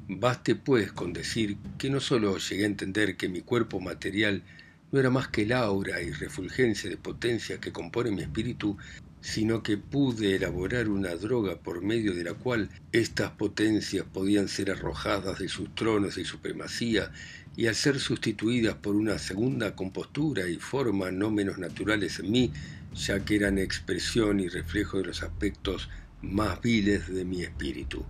Baste 0.07 0.55
pues 0.55 0.91
con 0.91 1.13
decir 1.13 1.57
que 1.77 1.89
no 1.89 1.99
solo 1.99 2.37
llegué 2.37 2.63
a 2.63 2.67
entender 2.67 3.15
que 3.15 3.29
mi 3.29 3.41
cuerpo 3.41 3.79
material 3.79 4.43
no 4.91 4.99
era 4.99 5.09
más 5.09 5.29
que 5.29 5.43
el 5.43 5.53
aura 5.53 6.01
y 6.01 6.11
refulgencia 6.11 6.89
de 6.89 6.97
potencia 6.97 7.59
que 7.59 7.71
compone 7.71 8.11
mi 8.11 8.21
espíritu, 8.21 8.77
sino 9.21 9.63
que 9.63 9.77
pude 9.77 10.35
elaborar 10.35 10.89
una 10.89 11.15
droga 11.15 11.57
por 11.57 11.81
medio 11.81 12.13
de 12.13 12.23
la 12.23 12.33
cual 12.33 12.69
estas 12.91 13.31
potencias 13.31 14.05
podían 14.11 14.47
ser 14.47 14.71
arrojadas 14.71 15.39
de 15.39 15.47
sus 15.47 15.73
tronos 15.75 16.17
y 16.17 16.25
supremacía 16.25 17.11
y 17.55 17.67
al 17.67 17.75
ser 17.75 17.99
sustituidas 17.99 18.75
por 18.75 18.95
una 18.95 19.19
segunda 19.19 19.75
compostura 19.75 20.49
y 20.49 20.55
forma 20.57 21.11
no 21.11 21.29
menos 21.29 21.57
naturales 21.57 22.19
en 22.19 22.31
mí, 22.31 22.51
ya 22.95 23.23
que 23.23 23.35
eran 23.35 23.59
expresión 23.59 24.39
y 24.39 24.47
reflejo 24.47 24.97
de 24.97 25.05
los 25.05 25.23
aspectos 25.23 25.89
más 26.21 26.61
viles 26.61 27.07
de 27.07 27.23
mi 27.23 27.43
espíritu. 27.43 28.03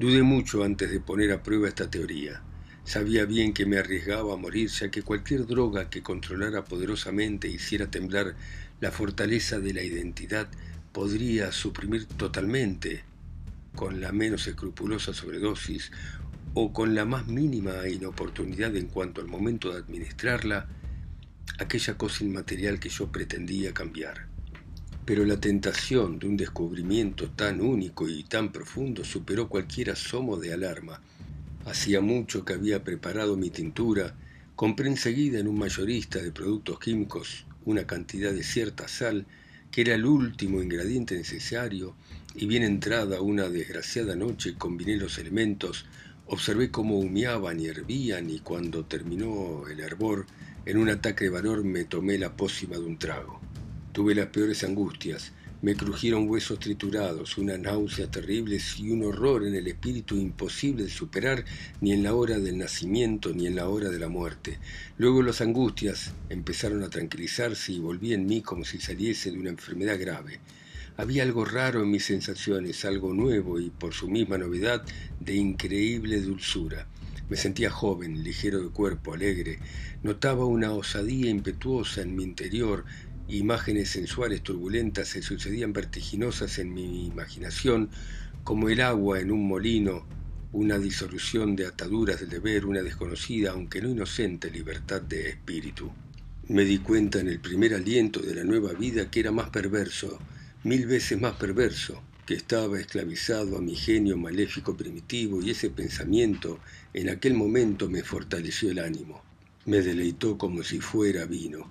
Dudé 0.00 0.22
mucho 0.22 0.64
antes 0.64 0.90
de 0.90 0.98
poner 0.98 1.30
a 1.30 1.42
prueba 1.42 1.68
esta 1.68 1.90
teoría. 1.90 2.40
Sabía 2.84 3.26
bien 3.26 3.52
que 3.52 3.66
me 3.66 3.76
arriesgaba 3.76 4.32
a 4.32 4.38
morir, 4.38 4.70
ya 4.70 4.90
que 4.90 5.02
cualquier 5.02 5.46
droga 5.46 5.90
que 5.90 6.02
controlara 6.02 6.64
poderosamente 6.64 7.48
e 7.48 7.50
hiciera 7.50 7.90
temblar 7.90 8.34
la 8.80 8.92
fortaleza 8.92 9.58
de 9.58 9.74
la 9.74 9.82
identidad 9.82 10.48
podría 10.92 11.52
suprimir 11.52 12.06
totalmente, 12.06 13.04
con 13.74 14.00
la 14.00 14.10
menos 14.10 14.46
escrupulosa 14.46 15.12
sobredosis 15.12 15.92
o 16.54 16.72
con 16.72 16.94
la 16.94 17.04
más 17.04 17.26
mínima 17.26 17.86
inoportunidad 17.86 18.74
en 18.76 18.86
cuanto 18.86 19.20
al 19.20 19.26
momento 19.26 19.70
de 19.70 19.80
administrarla, 19.80 20.66
aquella 21.58 21.98
cosa 21.98 22.24
inmaterial 22.24 22.80
que 22.80 22.88
yo 22.88 23.12
pretendía 23.12 23.74
cambiar. 23.74 24.29
Pero 25.04 25.24
la 25.24 25.40
tentación 25.40 26.18
de 26.18 26.28
un 26.28 26.36
descubrimiento 26.36 27.30
tan 27.30 27.60
único 27.60 28.08
y 28.08 28.24
tan 28.24 28.52
profundo 28.52 29.04
superó 29.04 29.48
cualquier 29.48 29.90
asomo 29.90 30.36
de 30.36 30.52
alarma. 30.52 31.00
Hacía 31.64 32.00
mucho 32.00 32.44
que 32.44 32.52
había 32.52 32.84
preparado 32.84 33.36
mi 33.36 33.50
tintura, 33.50 34.14
compré 34.56 34.88
enseguida 34.88 35.38
en 35.38 35.48
un 35.48 35.58
mayorista 35.58 36.20
de 36.20 36.32
productos 36.32 36.78
químicos 36.78 37.46
una 37.64 37.86
cantidad 37.86 38.32
de 38.32 38.42
cierta 38.42 38.88
sal, 38.88 39.26
que 39.70 39.82
era 39.82 39.94
el 39.94 40.04
último 40.04 40.62
ingrediente 40.62 41.14
necesario, 41.16 41.94
y 42.34 42.46
bien 42.46 42.62
entrada 42.62 43.20
una 43.20 43.48
desgraciada 43.48 44.16
noche 44.16 44.54
combiné 44.56 44.96
los 44.96 45.18
elementos, 45.18 45.86
observé 46.26 46.70
cómo 46.70 46.98
humeaban 46.98 47.60
y 47.60 47.66
hervían, 47.66 48.30
y 48.30 48.40
cuando 48.40 48.84
terminó 48.84 49.66
el 49.68 49.80
hervor, 49.80 50.26
en 50.66 50.78
un 50.78 50.88
ataque 50.88 51.24
de 51.24 51.30
valor 51.30 51.64
me 51.64 51.84
tomé 51.84 52.18
la 52.18 52.36
pócima 52.36 52.76
de 52.76 52.84
un 52.84 52.98
trago. 52.98 53.39
Tuve 53.92 54.14
las 54.14 54.28
peores 54.28 54.62
angustias, 54.62 55.32
me 55.62 55.74
crujieron 55.74 56.28
huesos 56.28 56.60
triturados, 56.60 57.36
una 57.36 57.58
náusea 57.58 58.10
terrible 58.10 58.58
y 58.78 58.90
un 58.92 59.02
horror 59.02 59.44
en 59.44 59.54
el 59.56 59.66
espíritu 59.66 60.16
imposible 60.16 60.84
de 60.84 60.90
superar 60.90 61.44
ni 61.80 61.92
en 61.92 62.04
la 62.04 62.14
hora 62.14 62.38
del 62.38 62.56
nacimiento 62.56 63.34
ni 63.34 63.48
en 63.48 63.56
la 63.56 63.68
hora 63.68 63.90
de 63.90 63.98
la 63.98 64.08
muerte. 64.08 64.58
Luego 64.96 65.22
las 65.22 65.40
angustias 65.40 66.12
empezaron 66.28 66.84
a 66.84 66.88
tranquilizarse 66.88 67.72
y 67.72 67.80
volví 67.80 68.14
en 68.14 68.26
mí 68.26 68.42
como 68.42 68.64
si 68.64 68.78
saliese 68.78 69.32
de 69.32 69.38
una 69.38 69.50
enfermedad 69.50 69.98
grave. 69.98 70.38
Había 70.96 71.24
algo 71.24 71.44
raro 71.44 71.82
en 71.82 71.90
mis 71.90 72.04
sensaciones, 72.04 72.84
algo 72.84 73.12
nuevo 73.12 73.58
y 73.58 73.70
por 73.70 73.92
su 73.92 74.08
misma 74.08 74.38
novedad 74.38 74.84
de 75.18 75.34
increíble 75.34 76.22
dulzura. 76.22 76.86
Me 77.28 77.36
sentía 77.36 77.70
joven, 77.70 78.24
ligero 78.24 78.60
de 78.60 78.70
cuerpo, 78.70 79.14
alegre. 79.14 79.60
Notaba 80.02 80.46
una 80.46 80.72
osadía 80.72 81.30
impetuosa 81.30 82.02
en 82.02 82.16
mi 82.16 82.24
interior 82.24 82.84
Imágenes 83.28 83.90
sensuales 83.90 84.42
turbulentas 84.42 85.08
se 85.08 85.22
sucedían 85.22 85.72
vertiginosas 85.72 86.58
en 86.58 86.74
mi 86.74 87.06
imaginación, 87.06 87.90
como 88.44 88.68
el 88.68 88.80
agua 88.80 89.20
en 89.20 89.30
un 89.30 89.46
molino, 89.46 90.06
una 90.52 90.78
disolución 90.78 91.54
de 91.54 91.66
ataduras 91.66 92.20
del 92.20 92.30
deber, 92.30 92.66
una 92.66 92.82
desconocida, 92.82 93.52
aunque 93.52 93.80
no 93.80 93.88
inocente, 93.88 94.50
libertad 94.50 95.00
de 95.00 95.28
espíritu. 95.28 95.90
Me 96.48 96.64
di 96.64 96.78
cuenta 96.78 97.20
en 97.20 97.28
el 97.28 97.38
primer 97.38 97.74
aliento 97.74 98.20
de 98.20 98.34
la 98.34 98.44
nueva 98.44 98.72
vida 98.72 99.10
que 99.10 99.20
era 99.20 99.30
más 99.30 99.50
perverso, 99.50 100.18
mil 100.64 100.86
veces 100.86 101.20
más 101.20 101.34
perverso, 101.34 102.02
que 102.26 102.34
estaba 102.34 102.80
esclavizado 102.80 103.56
a 103.56 103.60
mi 103.60 103.76
genio 103.76 104.16
maléfico 104.16 104.76
primitivo 104.76 105.40
y 105.40 105.50
ese 105.50 105.70
pensamiento 105.70 106.58
en 106.92 107.08
aquel 107.08 107.34
momento 107.34 107.88
me 107.88 108.02
fortaleció 108.02 108.70
el 108.70 108.80
ánimo, 108.80 109.22
me 109.66 109.80
deleitó 109.82 110.36
como 110.36 110.64
si 110.64 110.80
fuera 110.80 111.24
vino. 111.24 111.70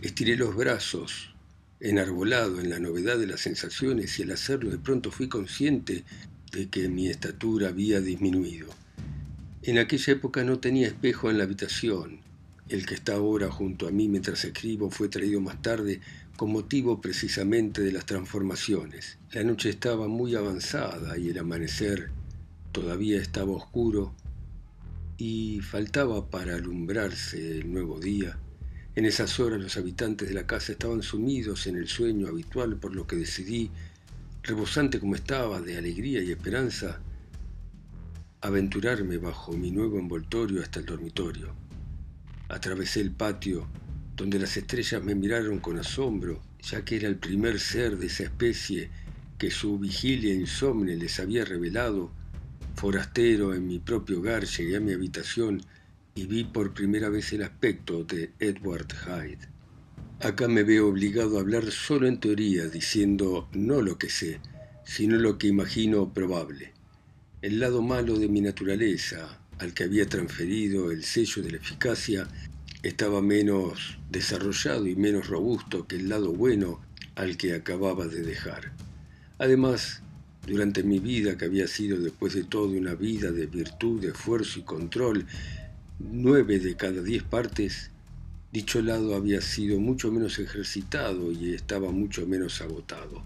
Estiré 0.00 0.36
los 0.36 0.54
brazos, 0.54 1.34
enarbolado 1.80 2.60
en 2.60 2.70
la 2.70 2.78
novedad 2.78 3.18
de 3.18 3.26
las 3.26 3.40
sensaciones, 3.40 4.16
y 4.18 4.22
al 4.22 4.30
hacerlo 4.30 4.70
de 4.70 4.78
pronto 4.78 5.10
fui 5.10 5.28
consciente 5.28 6.04
de 6.52 6.68
que 6.68 6.88
mi 6.88 7.08
estatura 7.08 7.70
había 7.70 8.00
disminuido. 8.00 8.68
En 9.62 9.76
aquella 9.76 10.12
época 10.12 10.44
no 10.44 10.60
tenía 10.60 10.86
espejo 10.86 11.30
en 11.30 11.38
la 11.38 11.44
habitación. 11.44 12.20
El 12.68 12.86
que 12.86 12.94
está 12.94 13.14
ahora 13.14 13.50
junto 13.50 13.88
a 13.88 13.90
mí 13.90 14.06
mientras 14.06 14.44
escribo 14.44 14.88
fue 14.88 15.08
traído 15.08 15.40
más 15.40 15.60
tarde 15.62 16.00
con 16.36 16.52
motivo 16.52 17.00
precisamente 17.00 17.82
de 17.82 17.90
las 17.90 18.06
transformaciones. 18.06 19.18
La 19.32 19.42
noche 19.42 19.68
estaba 19.68 20.06
muy 20.06 20.36
avanzada 20.36 21.18
y 21.18 21.30
el 21.30 21.38
amanecer 21.38 22.10
todavía 22.70 23.20
estaba 23.20 23.50
oscuro 23.50 24.14
y 25.16 25.58
faltaba 25.60 26.30
para 26.30 26.54
alumbrarse 26.54 27.58
el 27.58 27.72
nuevo 27.72 27.98
día 27.98 28.38
en 28.98 29.06
esas 29.06 29.38
horas 29.38 29.60
los 29.60 29.76
habitantes 29.76 30.26
de 30.26 30.34
la 30.34 30.44
casa 30.44 30.72
estaban 30.72 31.02
sumidos 31.04 31.68
en 31.68 31.76
el 31.76 31.86
sueño 31.86 32.26
habitual, 32.26 32.78
por 32.78 32.96
lo 32.96 33.06
que 33.06 33.14
decidí, 33.14 33.70
rebosante 34.42 34.98
como 34.98 35.14
estaba 35.14 35.60
de 35.60 35.78
alegría 35.78 36.20
y 36.20 36.32
esperanza, 36.32 36.98
aventurarme 38.40 39.18
bajo 39.18 39.52
mi 39.52 39.70
nuevo 39.70 40.00
envoltorio 40.00 40.60
hasta 40.60 40.80
el 40.80 40.86
dormitorio. 40.86 41.54
Atravesé 42.48 43.00
el 43.00 43.12
patio, 43.12 43.68
donde 44.16 44.40
las 44.40 44.56
estrellas 44.56 45.00
me 45.04 45.14
miraron 45.14 45.60
con 45.60 45.78
asombro, 45.78 46.42
ya 46.60 46.84
que 46.84 46.96
era 46.96 47.06
el 47.06 47.18
primer 47.18 47.60
ser 47.60 47.98
de 47.98 48.06
esa 48.06 48.24
especie 48.24 48.90
que 49.38 49.52
su 49.52 49.78
vigilia 49.78 50.34
insomne 50.34 50.96
les 50.96 51.20
había 51.20 51.44
revelado. 51.44 52.10
Forastero 52.74 53.54
en 53.54 53.64
mi 53.64 53.78
propio 53.78 54.18
hogar, 54.18 54.44
llegué 54.44 54.76
a 54.76 54.80
mi 54.80 54.92
habitación 54.92 55.62
y 56.18 56.26
vi 56.26 56.42
por 56.42 56.74
primera 56.74 57.08
vez 57.10 57.32
el 57.32 57.44
aspecto 57.44 58.02
de 58.02 58.32
Edward 58.40 58.88
Hyde. 58.92 59.48
Acá 60.20 60.48
me 60.48 60.64
veo 60.64 60.88
obligado 60.88 61.38
a 61.38 61.42
hablar 61.42 61.70
solo 61.70 62.08
en 62.08 62.18
teoría, 62.18 62.66
diciendo 62.66 63.48
no 63.52 63.82
lo 63.82 63.98
que 63.98 64.10
sé, 64.10 64.40
sino 64.84 65.16
lo 65.16 65.38
que 65.38 65.46
imagino 65.46 66.12
probable. 66.12 66.72
El 67.40 67.60
lado 67.60 67.82
malo 67.82 68.18
de 68.18 68.26
mi 68.26 68.40
naturaleza, 68.40 69.38
al 69.60 69.74
que 69.74 69.84
había 69.84 70.08
transferido 70.08 70.90
el 70.90 71.04
sello 71.04 71.40
de 71.40 71.52
la 71.52 71.58
eficacia, 71.58 72.26
estaba 72.82 73.22
menos 73.22 74.00
desarrollado 74.10 74.88
y 74.88 74.96
menos 74.96 75.28
robusto 75.28 75.86
que 75.86 75.96
el 75.96 76.08
lado 76.08 76.32
bueno 76.32 76.80
al 77.14 77.36
que 77.36 77.54
acababa 77.54 78.08
de 78.08 78.22
dejar. 78.22 78.72
Además, 79.38 80.02
durante 80.44 80.82
mi 80.82 80.98
vida, 80.98 81.38
que 81.38 81.44
había 81.44 81.68
sido 81.68 82.00
después 82.00 82.34
de 82.34 82.42
todo 82.42 82.70
una 82.70 82.96
vida 82.96 83.30
de 83.30 83.46
virtud, 83.46 84.00
de 84.00 84.08
esfuerzo 84.08 84.58
y 84.58 84.62
control, 84.62 85.24
nueve 85.98 86.60
de 86.60 86.76
cada 86.76 87.02
diez 87.02 87.24
partes, 87.24 87.90
dicho 88.52 88.80
lado 88.82 89.16
había 89.16 89.40
sido 89.40 89.80
mucho 89.80 90.12
menos 90.12 90.38
ejercitado 90.38 91.32
y 91.32 91.54
estaba 91.54 91.90
mucho 91.90 92.26
menos 92.26 92.60
agotado. 92.60 93.24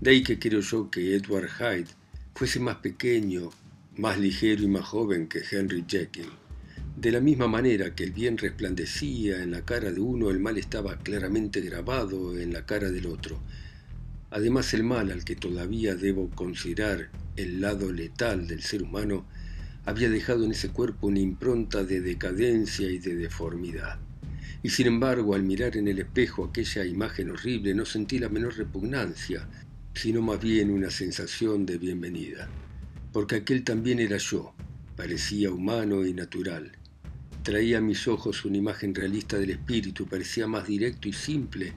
De 0.00 0.10
ahí 0.10 0.22
que 0.22 0.38
creo 0.38 0.60
yo 0.60 0.90
que 0.90 1.16
Edward 1.16 1.48
Hyde 1.48 1.90
fuese 2.34 2.60
más 2.60 2.76
pequeño, 2.76 3.50
más 3.96 4.18
ligero 4.18 4.62
y 4.62 4.68
más 4.68 4.84
joven 4.84 5.26
que 5.26 5.42
Henry 5.50 5.84
Jekyll. 5.88 6.30
De 6.96 7.10
la 7.10 7.20
misma 7.20 7.48
manera 7.48 7.94
que 7.94 8.04
el 8.04 8.12
bien 8.12 8.38
resplandecía 8.38 9.42
en 9.42 9.50
la 9.50 9.64
cara 9.64 9.90
de 9.90 10.00
uno, 10.00 10.30
el 10.30 10.38
mal 10.38 10.56
estaba 10.56 10.98
claramente 10.98 11.60
grabado 11.60 12.38
en 12.38 12.52
la 12.52 12.64
cara 12.64 12.90
del 12.90 13.06
otro. 13.06 13.40
Además, 14.30 14.72
el 14.74 14.84
mal, 14.84 15.10
al 15.10 15.24
que 15.24 15.34
todavía 15.34 15.96
debo 15.96 16.30
considerar 16.30 17.10
el 17.36 17.60
lado 17.60 17.92
letal 17.92 18.46
del 18.46 18.62
ser 18.62 18.84
humano, 18.84 19.26
había 19.86 20.08
dejado 20.08 20.44
en 20.44 20.52
ese 20.52 20.70
cuerpo 20.70 21.08
una 21.08 21.20
impronta 21.20 21.84
de 21.84 22.00
decadencia 22.00 22.90
y 22.90 22.98
de 22.98 23.16
deformidad. 23.16 23.98
Y 24.62 24.70
sin 24.70 24.86
embargo, 24.86 25.34
al 25.34 25.42
mirar 25.42 25.76
en 25.76 25.88
el 25.88 25.98
espejo 25.98 26.44
aquella 26.44 26.84
imagen 26.86 27.30
horrible, 27.30 27.74
no 27.74 27.84
sentí 27.84 28.18
la 28.18 28.30
menor 28.30 28.56
repugnancia, 28.56 29.46
sino 29.94 30.22
más 30.22 30.40
bien 30.40 30.70
una 30.70 30.90
sensación 30.90 31.66
de 31.66 31.78
bienvenida, 31.78 32.48
porque 33.12 33.36
aquel 33.36 33.62
también 33.62 34.00
era 34.00 34.16
yo, 34.16 34.54
parecía 34.96 35.50
humano 35.50 36.06
y 36.06 36.14
natural. 36.14 36.72
Traía 37.42 37.78
a 37.78 37.82
mis 37.82 38.08
ojos 38.08 38.44
una 38.46 38.56
imagen 38.56 38.94
realista 38.94 39.38
del 39.38 39.50
espíritu, 39.50 40.06
parecía 40.06 40.46
más 40.46 40.66
directo 40.66 41.08
y 41.08 41.12
simple 41.12 41.74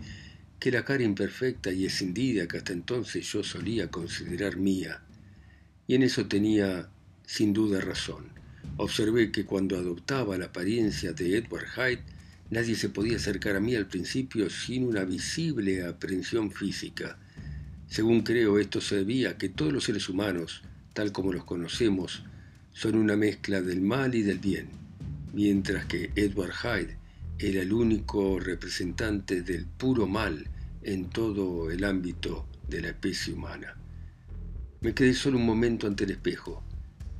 que 0.60 0.72
la 0.72 0.86
cara 0.86 1.04
imperfecta 1.04 1.72
y 1.72 1.86
escindida 1.86 2.48
que 2.48 2.58
hasta 2.58 2.74
entonces 2.74 3.26
yo 3.28 3.44
solía 3.44 3.92
considerar 3.92 4.56
mía. 4.58 5.04
Y 5.88 5.96
en 5.96 6.04
eso 6.04 6.26
tenía 6.26 6.90
sin 7.28 7.54
duda 7.54 7.80
razón. 7.82 8.26
Observé 8.78 9.32
que 9.32 9.46
cuando 9.46 9.78
adoptaba 9.78 10.38
la 10.38 10.46
apariencia 10.46 11.14
de 11.14 11.38
Edward 11.38 11.68
Hyde, 11.76 12.04
nadie 12.50 12.76
se 12.76 12.90
podía 12.90 13.18
acercar 13.18 13.56
a 13.56 13.60
mí 13.60 13.76
al 13.76 13.88
principio 13.88 14.50
sin 14.50 14.88
una 14.88 15.04
visible 15.04 15.86
aprensión 15.86 16.52
física. 16.52 17.20
Según 17.88 18.22
creo, 18.22 18.58
esto 18.58 18.82
se 18.82 19.06
que 19.38 19.50
todos 19.50 19.74
los 19.74 19.84
seres 19.84 20.10
humanos, 20.10 20.64
tal 20.94 21.12
como 21.12 21.34
los 21.34 21.44
conocemos, 21.44 22.24
son 22.72 22.96
una 22.96 23.16
mezcla 23.16 23.62
del 23.62 23.82
mal 23.82 24.16
y 24.16 24.22
del 24.22 24.40
bien, 24.40 24.70
mientras 25.34 25.86
que 25.86 26.12
Edward 26.16 26.54
Hyde 26.54 26.98
era 27.40 27.62
el 27.62 27.74
único 27.74 28.40
representante 28.40 29.42
del 29.42 29.66
puro 29.66 30.08
mal 30.08 30.48
en 30.82 31.10
todo 31.10 31.70
el 31.72 31.84
ámbito 31.84 32.48
de 32.70 32.82
la 32.82 32.90
especie 32.90 33.34
humana. 33.34 33.76
Me 34.80 34.94
quedé 34.94 35.14
solo 35.14 35.38
un 35.38 35.46
momento 35.46 35.88
ante 35.88 36.06
el 36.06 36.12
espejo. 36.12 36.64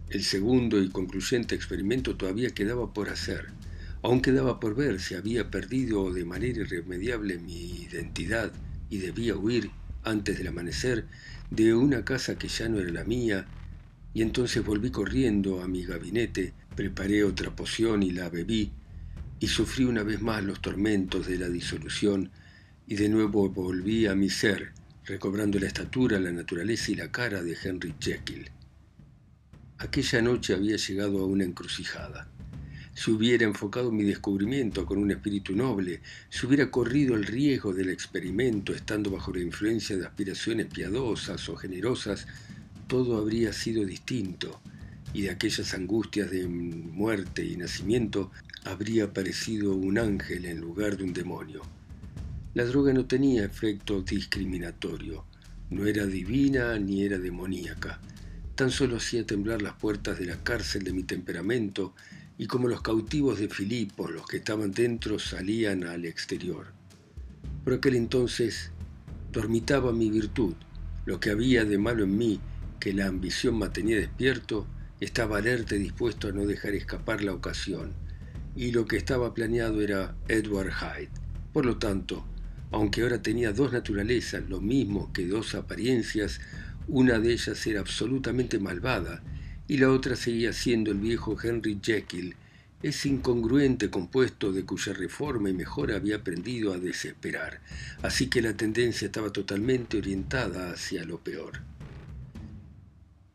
El 0.10 0.24
segundo 0.24 0.82
y 0.82 0.88
concluyente 0.88 1.54
experimento 1.54 2.16
todavía 2.16 2.52
quedaba 2.52 2.94
por 2.94 3.10
hacer. 3.10 3.48
Aún 4.02 4.22
quedaba 4.22 4.60
por 4.60 4.74
ver 4.74 5.02
si 5.02 5.16
había 5.16 5.52
perdido 5.52 6.14
de 6.14 6.24
manera 6.24 6.62
irremediable 6.62 7.40
mi 7.40 7.82
identidad 7.82 8.54
y 8.90 9.00
debía 9.00 9.36
huir 9.36 9.70
antes 10.04 10.38
del 10.38 10.48
amanecer 10.48 11.06
de 11.52 11.74
una 11.74 12.06
casa 12.06 12.38
que 12.38 12.48
ya 12.48 12.70
no 12.70 12.80
era 12.80 12.90
la 12.90 13.04
mía, 13.04 13.48
y 14.14 14.22
entonces 14.22 14.64
volví 14.64 14.92
corriendo 14.92 15.62
a 15.62 15.68
mi 15.68 15.84
gabinete, 15.84 16.54
preparé 16.76 17.26
otra 17.26 17.54
poción 17.54 18.02
y 18.02 18.12
la 18.12 18.30
bebí, 18.30 18.72
y 19.42 19.48
sufrí 19.48 19.84
una 19.84 20.04
vez 20.04 20.22
más 20.22 20.42
los 20.42 20.62
tormentos 20.62 21.28
de 21.28 21.38
la 21.38 21.50
disolución, 21.50 22.32
y 22.88 22.96
de 22.96 23.10
nuevo 23.10 23.50
volví 23.50 24.08
a 24.08 24.16
mi 24.16 24.30
ser, 24.30 24.72
recobrando 25.06 25.60
la 25.60 25.68
estatura, 25.68 26.18
la 26.18 26.32
naturaleza 26.32 26.92
y 26.92 26.96
la 26.96 27.12
cara 27.12 27.44
de 27.44 27.58
Henry 27.62 27.94
Jekyll. 28.00 28.50
Aquella 29.80 30.24
noche 30.24 30.56
había 30.56 30.76
llegado 30.76 31.20
a 31.20 31.28
una 31.28 31.44
encrucijada. 31.44 32.28
Si 32.96 33.12
hubiera 33.12 33.46
enfocado 33.46 33.92
mi 33.92 34.04
descubrimiento 34.06 34.88
con 34.88 34.98
un 34.98 35.12
espíritu 35.12 35.56
noble, 35.56 36.02
si 36.32 36.48
hubiera 36.48 36.72
corrido 36.72 37.14
el 37.14 37.24
riesgo 37.24 37.76
del 37.76 37.90
experimento 37.90 38.74
estando 38.74 39.12
bajo 39.12 39.32
la 39.32 39.42
influencia 39.42 39.96
de 39.96 40.08
aspiraciones 40.08 40.66
piadosas 40.66 41.48
o 41.48 41.56
generosas, 41.56 42.26
todo 42.88 43.18
habría 43.18 43.54
sido 43.54 43.86
distinto, 43.86 44.60
y 45.14 45.22
de 45.22 45.30
aquellas 45.30 45.72
angustias 45.76 46.32
de 46.32 46.48
muerte 46.48 47.46
y 47.46 47.56
nacimiento 47.56 48.32
habría 48.64 49.04
aparecido 49.04 49.76
un 49.76 50.00
ángel 50.00 50.46
en 50.46 50.60
lugar 50.60 50.98
de 50.98 51.04
un 51.04 51.14
demonio. 51.14 51.62
La 52.56 52.66
droga 52.66 52.94
no 52.94 53.06
tenía 53.06 53.46
efecto 53.46 54.02
discriminatorio, 54.02 55.26
no 55.70 55.86
era 55.86 56.08
divina 56.08 56.80
ni 56.80 57.04
era 57.04 57.20
demoníaca 57.20 58.02
tan 58.58 58.72
solo 58.72 58.98
hacía 58.98 59.24
temblar 59.24 59.62
las 59.62 59.76
puertas 59.76 60.18
de 60.18 60.26
la 60.26 60.44
cárcel 60.44 60.84
de 60.84 60.92
mi 60.92 61.04
temperamento 61.04 61.94
y 62.40 62.48
como 62.48 62.68
los 62.68 62.82
cautivos 62.82 63.38
de 63.38 63.50
Filipo, 63.50 64.10
los 64.10 64.26
que 64.26 64.38
estaban 64.38 64.72
dentro 64.72 65.20
salían 65.20 65.84
al 65.84 66.06
exterior. 66.06 66.66
Por 67.64 67.76
aquel 67.76 67.96
entonces 67.96 68.72
dormitaba 69.32 69.94
mi 69.94 70.10
virtud, 70.10 70.56
lo 71.06 71.20
que 71.20 71.30
había 71.30 71.66
de 71.66 71.78
malo 71.78 72.04
en 72.04 72.18
mí, 72.18 72.40
que 72.80 72.94
la 72.94 73.06
ambición 73.06 73.60
mantenía 73.60 73.98
despierto, 73.98 74.66
estaba 75.00 75.38
alerta 75.38 75.76
y 75.76 75.80
dispuesto 75.80 76.28
a 76.28 76.32
no 76.32 76.48
dejar 76.48 76.74
escapar 76.74 77.24
la 77.24 77.34
ocasión, 77.34 77.94
y 78.56 78.72
lo 78.72 78.88
que 78.88 78.98
estaba 78.98 79.36
planeado 79.36 79.82
era 79.82 80.16
Edward 80.30 80.72
Hyde. 80.72 81.12
Por 81.54 81.68
lo 81.68 81.78
tanto, 81.78 82.26
aunque 82.72 83.04
ahora 83.04 83.22
tenía 83.22 83.54
dos 83.54 83.72
naturalezas, 83.72 84.50
lo 84.50 84.62
mismo 84.62 85.14
que 85.14 85.28
dos 85.28 85.54
apariencias, 85.54 86.42
una 86.88 87.20
de 87.20 87.34
ellas 87.34 87.68
era 87.68 87.82
absolutamente 87.82 88.60
malvada 88.60 89.22
y 89.68 89.78
la 89.78 89.92
otra 89.92 90.16
seguía 90.16 90.54
siendo 90.54 90.92
el 90.92 91.00
viejo 91.00 91.38
Henry 91.42 91.80
Jekyll, 91.84 92.36
ese 92.82 93.10
incongruente 93.10 93.90
compuesto 93.90 94.52
de 94.52 94.64
cuya 94.64 94.94
reforma 94.94 95.50
y 95.50 95.54
mejora 95.54 95.96
había 95.96 96.18
aprendido 96.18 96.74
a 96.74 96.78
desesperar, 96.78 97.60
así 98.02 98.28
que 98.28 98.42
la 98.42 98.56
tendencia 98.56 99.08
estaba 99.08 99.32
totalmente 99.32 99.98
orientada 99.98 100.72
hacia 100.72 101.04
lo 101.04 101.20
peor. 101.20 101.62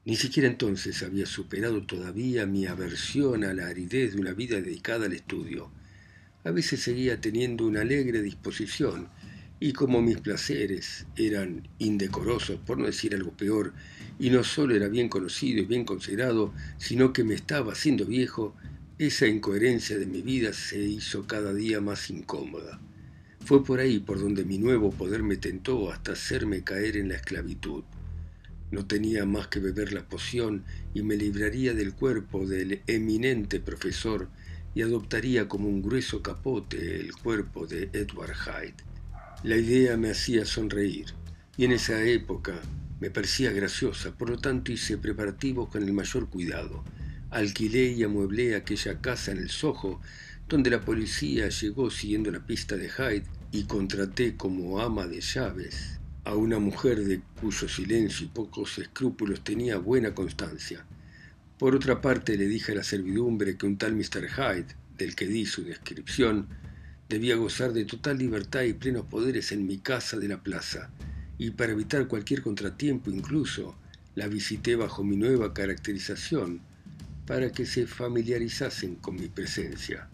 Ni 0.05 0.17
siquiera 0.17 0.49
entonces 0.49 1.03
había 1.03 1.27
superado 1.27 1.83
todavía 1.83 2.47
mi 2.47 2.67
aversión 2.67 3.45
a 3.45 3.53
la 3.53 3.69
aridez 3.69 4.15
de 4.15 4.21
una 4.21 4.33
vida 4.33 4.61
dedicada 4.61 5.07
al 5.07 5.13
estudio. 5.13 5.71
A 6.45 6.51
veces 6.51 6.81
seguía 6.81 7.21
teniendo 7.21 7.67
una 7.67 7.83
alegre 7.83 8.21
disposición, 8.21 9.09
y 9.63 9.73
como 9.75 10.03
mis 10.03 10.19
placeres 10.19 11.07
eran 11.15 11.69
indecorosos, 11.79 12.59
por 12.59 12.79
no 12.79 12.87
decir 12.87 13.15
algo 13.15 13.31
peor, 13.31 13.73
y 14.19 14.29
no 14.31 14.43
solo 14.43 14.75
era 14.75 14.89
bien 14.89 15.09
conocido 15.09 15.63
y 15.63 15.67
bien 15.67 15.85
considerado, 15.85 16.53
sino 16.79 17.13
que 17.13 17.23
me 17.23 17.35
estaba 17.35 17.71
haciendo 17.71 18.05
viejo, 18.05 18.57
esa 18.99 19.29
incoherencia 19.29 19.97
de 20.01 20.07
mi 20.07 20.21
vida 20.21 20.53
se 20.53 20.81
hizo 20.81 21.29
cada 21.29 21.55
día 21.55 21.81
más 21.81 22.11
incómoda. 22.11 22.81
Fue 23.45 23.63
por 23.65 23.79
ahí 23.79 24.01
por 24.01 24.19
donde 24.19 24.45
mi 24.45 24.59
nuevo 24.59 24.91
poder 24.91 25.23
me 25.23 25.37
tentó 25.37 25.93
hasta 25.93 26.11
hacerme 26.11 26.65
caer 26.65 26.97
en 26.97 27.11
la 27.11 27.15
esclavitud. 27.15 27.85
No 28.73 28.87
tenía 28.87 29.27
más 29.27 29.47
que 29.47 29.61
beber 29.61 29.93
la 29.93 30.09
poción 30.09 30.65
y 30.93 31.03
me 31.03 31.15
libraría 31.15 31.73
del 31.73 31.95
cuerpo 31.95 32.49
del 32.49 32.83
eminente 32.89 33.61
profesor 33.61 34.29
y 34.75 34.83
adoptaría 34.83 35.47
como 35.47 35.69
un 35.69 35.83
grueso 35.83 36.21
capote 36.21 36.97
el 36.97 37.13
cuerpo 37.13 37.69
de 37.69 37.91
Edward 37.93 38.35
Hyde. 38.35 38.92
La 39.45 39.57
idea 39.57 39.97
me 39.97 40.11
hacía 40.11 40.45
sonreír, 40.45 41.07
y 41.57 41.65
en 41.65 41.73
esa 41.73 42.01
época 42.05 42.61
me 43.01 43.11
parecía 43.11 43.51
graciosa, 43.51 44.17
por 44.17 44.31
lo 44.31 44.39
tanto 44.39 44.71
hice 44.71 44.99
preparativos 44.99 45.69
con 45.69 45.83
el 45.83 45.93
mayor 45.93 46.29
cuidado. 46.29 46.85
Alquilé 47.31 47.91
y 47.91 48.05
amueblé 48.05 48.55
aquella 48.55 49.01
casa 49.01 49.33
en 49.33 49.39
el 49.39 49.51
Soho, 49.51 50.01
donde 50.49 50.71
la 50.71 50.83
policía 50.83 51.49
llegó 51.49 51.91
siguiendo 51.91 52.31
la 52.31 52.47
pista 52.47 52.77
de 52.77 52.89
Hyde, 52.89 53.25
y 53.51 53.65
contraté 53.65 54.37
como 54.37 54.81
ama 54.81 55.09
de 55.09 55.21
llaves 55.21 55.99
a 56.23 56.37
una 56.37 56.61
mujer 56.61 57.05
de 57.05 57.21
cuyo 57.41 57.69
silencio 57.69 58.27
y 58.27 58.29
pocos 58.29 58.79
escrúpulos 58.79 59.43
tenía 59.43 59.77
buena 59.77 60.15
constancia. 60.15 60.87
Por 61.59 61.75
otra 61.75 62.01
parte 62.01 62.37
le 62.37 62.47
dije 62.47 62.73
a 62.73 62.77
la 62.77 62.85
servidumbre 62.85 63.57
que 63.57 63.67
un 63.67 63.77
tal 63.77 63.97
Mr. 63.97 64.29
Hyde, 64.29 64.77
del 64.97 65.17
que 65.17 65.27
di 65.27 65.47
su 65.47 65.65
descripción, 65.65 66.47
Debía 67.13 67.37
gozar 67.37 67.75
de 67.75 67.85
total 67.85 68.17
libertad 68.17 68.63
y 68.63 68.73
plenos 68.73 69.05
poderes 69.05 69.53
en 69.53 69.67
mi 69.67 69.77
casa 69.77 70.19
de 70.19 70.29
la 70.29 70.43
plaza, 70.43 70.89
y 71.37 71.51
para 71.51 71.73
evitar 71.73 72.09
cualquier 72.09 72.41
contratiempo 72.41 73.11
incluso, 73.11 73.77
la 74.15 74.29
visité 74.29 74.77
bajo 74.77 75.05
mi 75.05 75.17
nueva 75.17 75.53
caracterización, 75.53 76.63
para 77.27 77.53
que 77.53 77.67
se 77.67 77.87
familiarizasen 77.87 78.95
con 78.95 79.17
mi 79.17 79.29
presencia. 79.29 80.09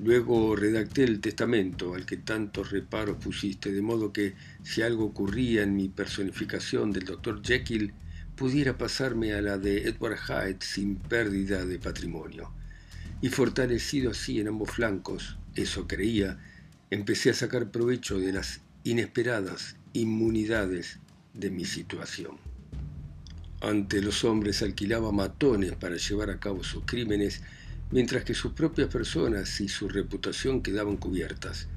Luego 0.00 0.54
redacté 0.54 1.04
el 1.04 1.22
testamento 1.22 1.94
al 1.94 2.04
que 2.04 2.18
tantos 2.18 2.72
reparos 2.72 3.16
pusiste, 3.16 3.72
de 3.72 3.80
modo 3.80 4.12
que 4.12 4.34
si 4.62 4.82
algo 4.82 5.06
ocurría 5.06 5.62
en 5.62 5.74
mi 5.74 5.88
personificación 5.88 6.92
del 6.92 7.06
doctor 7.06 7.40
Jekyll, 7.42 7.94
pudiera 8.36 8.76
pasarme 8.76 9.32
a 9.32 9.40
la 9.40 9.56
de 9.56 9.84
Edward 9.88 10.18
Hyde 10.18 10.58
sin 10.60 10.96
pérdida 10.96 11.64
de 11.64 11.78
patrimonio. 11.78 12.52
Y 13.22 13.30
fortalecido 13.30 14.10
así 14.10 14.40
en 14.40 14.48
ambos 14.48 14.72
flancos, 14.72 15.38
eso 15.54 15.86
creía, 15.86 16.38
empecé 16.90 17.30
a 17.30 17.34
sacar 17.34 17.70
provecho 17.70 18.18
de 18.18 18.32
las 18.32 18.60
inesperadas 18.84 19.76
inmunidades 19.92 20.98
de 21.34 21.50
mi 21.50 21.64
situación. 21.64 22.38
Ante 23.60 24.02
los 24.02 24.24
hombres 24.24 24.62
alquilaba 24.62 25.12
matones 25.12 25.72
para 25.72 25.96
llevar 25.96 26.30
a 26.30 26.40
cabo 26.40 26.64
sus 26.64 26.84
crímenes, 26.84 27.42
mientras 27.90 28.24
que 28.24 28.34
sus 28.34 28.52
propias 28.52 28.88
personas 28.88 29.60
y 29.60 29.68
su 29.68 29.88
reputación 29.88 30.62
quedaban 30.62 30.96
cubiertas. 30.96 31.68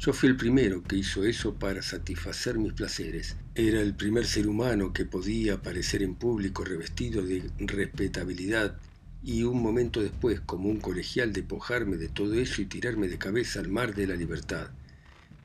Yo 0.00 0.12
fui 0.12 0.28
el 0.28 0.36
primero 0.36 0.82
que 0.82 0.96
hizo 0.96 1.24
eso 1.24 1.54
para 1.54 1.82
satisfacer 1.82 2.58
mis 2.58 2.72
placeres. 2.72 3.36
Era 3.54 3.80
el 3.80 3.94
primer 3.94 4.26
ser 4.26 4.48
humano 4.48 4.92
que 4.92 5.04
podía 5.04 5.54
aparecer 5.54 6.02
en 6.02 6.14
público 6.14 6.64
revestido 6.64 7.22
de 7.22 7.50
respetabilidad 7.58 8.76
y 9.22 9.42
un 9.42 9.62
momento 9.62 10.00
después, 10.00 10.40
como 10.40 10.68
un 10.68 10.78
colegial, 10.80 11.32
despojarme 11.32 11.96
de 11.96 12.08
todo 12.08 12.34
eso 12.34 12.62
y 12.62 12.66
tirarme 12.66 13.08
de 13.08 13.18
cabeza 13.18 13.60
al 13.60 13.68
mar 13.68 13.94
de 13.94 14.06
la 14.06 14.14
libertad. 14.14 14.68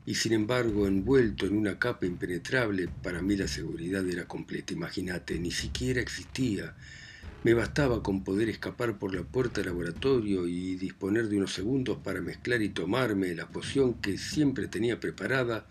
Y 0.06 0.16
sin 0.16 0.32
embargo, 0.32 0.86
envuelto 0.86 1.46
en 1.46 1.56
una 1.56 1.78
capa 1.78 2.06
impenetrable, 2.06 2.88
para 3.02 3.22
mí 3.22 3.36
la 3.36 3.48
seguridad 3.48 4.06
era 4.08 4.26
completa. 4.26 4.74
Imagínate, 4.74 5.38
ni 5.38 5.50
siquiera 5.50 6.00
existía. 6.00 6.74
Me 7.42 7.54
bastaba 7.54 8.02
con 8.02 8.22
poder 8.22 8.48
escapar 8.48 8.98
por 8.98 9.14
la 9.14 9.22
puerta 9.22 9.60
del 9.60 9.70
laboratorio 9.70 10.46
y 10.46 10.76
disponer 10.76 11.28
de 11.28 11.36
unos 11.36 11.52
segundos 11.52 11.98
para 12.02 12.20
mezclar 12.20 12.62
y 12.62 12.70
tomarme 12.70 13.34
la 13.34 13.48
poción 13.48 13.94
que 13.94 14.18
siempre 14.18 14.68
tenía 14.68 15.00
preparada 15.00 15.66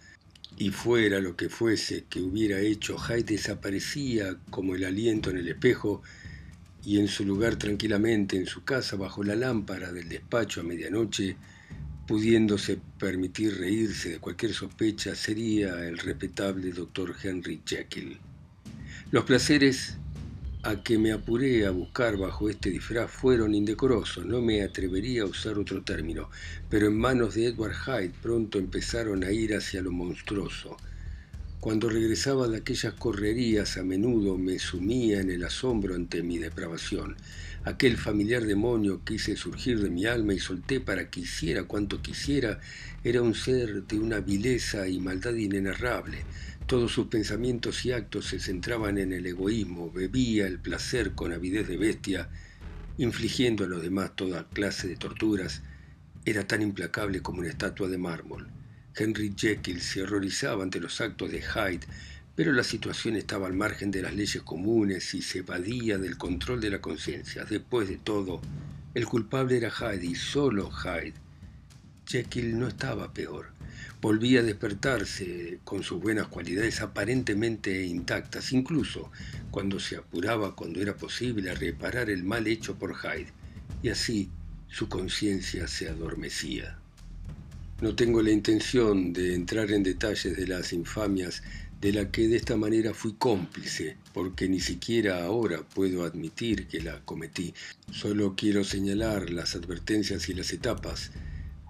y 0.57 0.69
fuera 0.69 1.19
lo 1.19 1.35
que 1.35 1.49
fuese 1.49 2.05
que 2.09 2.21
hubiera 2.21 2.59
hecho, 2.59 2.97
Hyde 2.97 3.23
desaparecía 3.23 4.37
como 4.51 4.75
el 4.75 4.83
aliento 4.83 5.31
en 5.31 5.37
el 5.37 5.47
espejo 5.47 6.03
y 6.85 6.99
en 6.99 7.07
su 7.07 7.25
lugar 7.25 7.55
tranquilamente 7.55 8.35
en 8.35 8.45
su 8.45 8.63
casa 8.63 8.95
bajo 8.95 9.23
la 9.23 9.35
lámpara 9.35 9.91
del 9.91 10.09
despacho 10.09 10.61
a 10.61 10.63
medianoche, 10.63 11.37
pudiéndose 12.07 12.79
permitir 12.99 13.57
reírse 13.57 14.09
de 14.09 14.19
cualquier 14.19 14.53
sospecha, 14.53 15.15
sería 15.15 15.87
el 15.87 15.97
respetable 15.97 16.71
doctor 16.71 17.15
Henry 17.21 17.61
Jekyll. 17.65 18.17
Los 19.11 19.23
placeres 19.23 19.97
a 20.63 20.81
que 20.81 20.97
me 20.97 21.11
apuré 21.11 21.65
a 21.65 21.71
buscar 21.71 22.17
bajo 22.17 22.49
este 22.49 22.69
disfraz 22.69 23.11
fueron 23.11 23.53
indecorosos, 23.53 24.25
no 24.25 24.41
me 24.41 24.63
atrevería 24.63 25.23
a 25.23 25.25
usar 25.25 25.57
otro 25.57 25.83
término, 25.83 26.29
pero 26.69 26.87
en 26.87 26.97
manos 26.97 27.35
de 27.35 27.47
Edward 27.47 27.75
Hyde 27.75 28.13
pronto 28.21 28.59
empezaron 28.59 29.23
a 29.23 29.31
ir 29.31 29.55
hacia 29.55 29.81
lo 29.81 29.91
monstruoso. 29.91 30.77
Cuando 31.63 31.87
regresaba 31.87 32.49
de 32.49 32.57
aquellas 32.57 32.93
correrías 32.95 33.77
a 33.77 33.83
menudo 33.83 34.37
me 34.37 34.59
sumía 34.59 35.21
en 35.21 35.29
el 35.29 35.45
asombro 35.45 35.95
ante 35.95 36.21
mi 36.21 36.37
depravación. 36.37 37.15
Aquel 37.63 37.95
familiar 37.95 38.43
demonio 38.43 39.05
quise 39.05 39.37
surgir 39.37 39.79
de 39.79 39.89
mi 39.89 40.05
alma 40.05 40.33
y 40.33 40.39
solté 40.39 40.81
para 40.81 41.09
que 41.09 41.21
hiciera 41.21 41.63
cuanto 41.63 42.01
quisiera 42.01 42.59
era 43.05 43.21
un 43.21 43.33
ser 43.33 43.83
de 43.83 43.97
una 43.97 44.19
vileza 44.19 44.89
y 44.89 44.99
maldad 44.99 45.35
inenarrable 45.35 46.25
todos 46.67 46.91
sus 46.91 47.07
pensamientos 47.07 47.85
y 47.85 47.93
actos 47.93 48.25
se 48.25 48.41
centraban 48.41 48.97
en 48.97 49.13
el 49.13 49.25
egoísmo, 49.25 49.89
bebía 49.89 50.47
el 50.47 50.59
placer 50.59 51.13
con 51.13 51.31
avidez 51.31 51.65
de 51.69 51.77
bestia, 51.77 52.27
infligiendo 52.97 53.63
a 53.63 53.67
los 53.67 53.81
demás 53.81 54.17
toda 54.17 54.49
clase 54.49 54.89
de 54.89 54.97
torturas. 54.97 55.61
Era 56.25 56.45
tan 56.45 56.61
implacable 56.61 57.21
como 57.21 57.39
una 57.39 57.49
estatua 57.49 57.87
de 57.87 57.97
mármol. 57.97 58.49
Henry 58.95 59.33
Jekyll 59.35 59.81
se 59.81 60.03
horrorizaba 60.03 60.63
ante 60.63 60.79
los 60.79 61.01
actos 61.01 61.31
de 61.31 61.41
Hyde, 61.41 61.87
pero 62.35 62.51
la 62.51 62.63
situación 62.63 63.15
estaba 63.15 63.47
al 63.47 63.53
margen 63.53 63.91
de 63.91 64.01
las 64.01 64.13
leyes 64.13 64.41
comunes 64.43 65.13
y 65.13 65.21
se 65.21 65.39
evadía 65.39 65.97
del 65.97 66.17
control 66.17 66.61
de 66.61 66.71
la 66.71 66.81
conciencia. 66.81 67.45
Después 67.45 67.89
de 67.89 67.97
todo, 67.97 68.41
el 68.93 69.05
culpable 69.05 69.57
era 69.57 69.71
Hyde 69.71 70.05
y 70.05 70.15
solo 70.15 70.71
Hyde. 70.71 71.13
Jekyll 72.07 72.59
no 72.59 72.67
estaba 72.67 73.13
peor 73.13 73.53
volvía 74.03 74.41
a 74.41 74.43
despertarse 74.43 75.59
con 75.63 75.81
sus 75.81 76.01
buenas 76.01 76.27
cualidades 76.27 76.81
aparentemente 76.81 77.85
intactas, 77.85 78.51
incluso 78.51 79.09
cuando 79.49 79.79
se 79.79 79.95
apuraba 79.95 80.57
cuando 80.57 80.81
era 80.81 80.97
posible 80.97 81.49
a 81.49 81.53
reparar 81.53 82.09
el 82.09 82.25
mal 82.25 82.45
hecho 82.47 82.75
por 82.75 82.97
Hyde, 82.97 83.31
y 83.81 83.87
así 83.87 84.29
su 84.67 84.89
conciencia 84.89 85.69
se 85.69 85.87
adormecía. 85.87 86.82
No 87.83 87.95
tengo 87.95 88.21
la 88.21 88.31
intención 88.31 89.11
de 89.11 89.35
entrar 89.35 89.69
en 89.71 89.83
detalles 89.83 90.37
de 90.37 90.47
las 90.47 90.71
infamias 90.71 91.43
de 91.81 91.91
la 91.91 92.11
que 92.11 92.29
de 92.29 92.37
esta 92.37 92.55
manera 92.55 92.93
fui 92.93 93.11
cómplice, 93.11 93.97
porque 94.13 94.47
ni 94.47 94.61
siquiera 94.61 95.25
ahora 95.25 95.63
puedo 95.63 96.05
admitir 96.05 96.67
que 96.67 96.79
la 96.79 97.01
cometí. 97.01 97.53
Solo 97.91 98.35
quiero 98.37 98.63
señalar 98.63 99.31
las 99.31 99.53
advertencias 99.57 100.29
y 100.29 100.33
las 100.33 100.53
etapas 100.53 101.11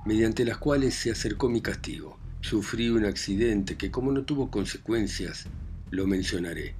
mediante 0.06 0.46
las 0.46 0.60
cuales 0.60 0.94
se 0.94 1.10
acercó 1.10 1.50
mi 1.50 1.62
castigo. 1.62 2.20
Sufrí 2.42 2.90
un 2.90 3.06
accidente 3.06 3.76
que 3.76 3.90
como 3.90 4.12
no 4.12 4.22
tuvo 4.22 4.52
consecuencias, 4.52 5.48
lo 5.90 6.06
mencionaré. 6.06 6.76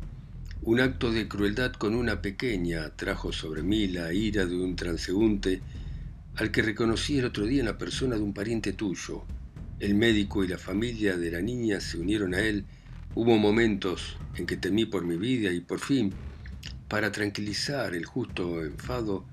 Un 0.62 0.80
acto 0.80 1.12
de 1.12 1.28
crueldad 1.28 1.74
con 1.74 1.96
una 1.96 2.22
pequeña 2.22 2.96
trajo 2.96 3.34
sobre 3.34 3.64
mí 3.64 3.88
la 3.88 4.14
ira 4.14 4.46
de 4.46 4.56
un 4.56 4.76
transeúnte 4.76 5.64
al 6.36 6.52
que 6.52 6.62
reconocí 6.62 7.20
el 7.20 7.26
otro 7.26 7.46
día 7.46 7.60
en 7.60 7.68
la 7.68 7.78
persona 7.78 8.16
de 8.16 8.22
un 8.22 8.34
pariente 8.34 8.74
tuyo. 8.74 9.24
El 9.80 9.96
médico 9.96 10.44
y 10.44 10.48
la 10.48 10.58
familia 10.58 11.18
de 11.18 11.32
la 11.32 11.42
niña 11.42 11.80
se 11.80 11.98
unieron 11.98 12.34
a 12.34 12.42
él. 12.42 12.66
Hubo 13.16 13.38
momentos 13.38 14.18
en 14.36 14.46
que 14.46 14.58
temí 14.58 14.86
por 14.86 15.06
mi 15.06 15.18
vida 15.18 15.52
y 15.52 15.60
por 15.60 15.80
fin, 15.80 16.14
para 16.88 17.12
tranquilizar 17.12 17.94
el 17.94 18.06
justo 18.06 18.64
enfado, 18.64 19.26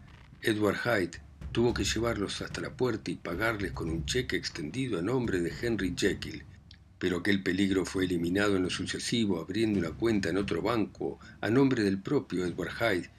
Edward 0.43 0.77
Hyde 0.77 1.31
Tuvo 1.53 1.75
que 1.75 1.83
llevarlos 1.83 2.43
hasta 2.43 2.61
la 2.61 2.71
puerta 2.71 3.11
y 3.11 3.17
pagarles 3.17 3.73
con 3.73 3.91
un 3.91 4.07
cheque 4.07 4.37
extendido 4.37 5.01
a 5.01 5.03
nombre 5.03 5.41
de 5.41 5.53
Henry 5.61 5.95
Jekyll, 5.97 6.45
pero 6.97 7.19
aquel 7.19 7.43
peligro 7.43 7.85
fue 7.85 8.05
eliminado 8.05 8.57
en 8.57 8.63
lo 8.63 8.71
sucesivo 8.71 9.41
abriendo 9.41 9.81
una 9.81 9.91
cuenta 9.91 10.29
en 10.29 10.37
otro 10.37 10.63
banco 10.63 11.19
a 11.41 11.51
nombre 11.51 11.83
del 11.83 11.99
propio 11.99 12.47
Edward 12.47 12.71
Hyde, 12.79 13.11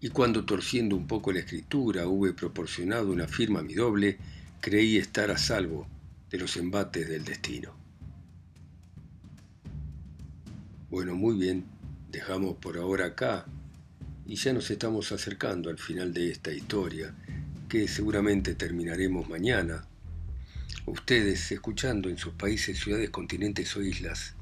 y 0.00 0.08
cuando 0.10 0.44
torciendo 0.44 0.96
un 0.96 1.06
poco 1.06 1.32
la 1.32 1.40
escritura 1.40 2.06
hube 2.06 2.32
proporcionado 2.34 3.10
una 3.10 3.26
firma 3.26 3.60
a 3.60 3.62
mi 3.62 3.74
doble, 3.74 4.18
creí 4.60 4.96
estar 4.96 5.30
a 5.30 5.38
salvo 5.38 5.86
de 6.30 6.38
los 6.38 6.56
embates 6.56 7.08
del 7.08 7.24
destino. 7.24 7.74
Bueno, 10.90 11.14
muy 11.14 11.36
bien, 11.36 11.64
dejamos 12.10 12.56
por 12.56 12.76
ahora 12.76 13.06
acá 13.06 13.46
y 14.26 14.36
ya 14.36 14.52
nos 14.52 14.70
estamos 14.70 15.12
acercando 15.12 15.70
al 15.70 15.78
final 15.78 16.12
de 16.12 16.30
esta 16.30 16.52
historia 16.52 17.14
que 17.68 17.88
seguramente 17.88 18.54
terminaremos 18.54 19.28
mañana. 19.28 19.86
Ustedes 20.86 21.50
escuchando 21.50 22.08
en 22.08 22.18
sus 22.18 22.34
países, 22.34 22.78
ciudades, 22.78 23.10
continentes 23.10 23.76
o 23.76 23.82
islas, 23.82 24.34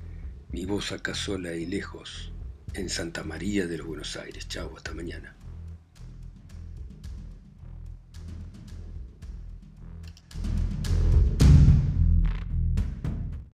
mi 0.51 0.65
voz 0.67 0.93
acá 0.93 1.15
sola 1.15 1.55
y 1.55 1.67
lejos, 1.67 2.33
en 2.75 2.89
Santa 2.89 3.23
María 3.23 3.67
de 3.67 3.79
los 3.79 3.87
Buenos 3.87 4.17
Aires. 4.17 4.49
Chau, 4.49 4.77
hasta 4.77 4.93
mañana. 4.93 5.35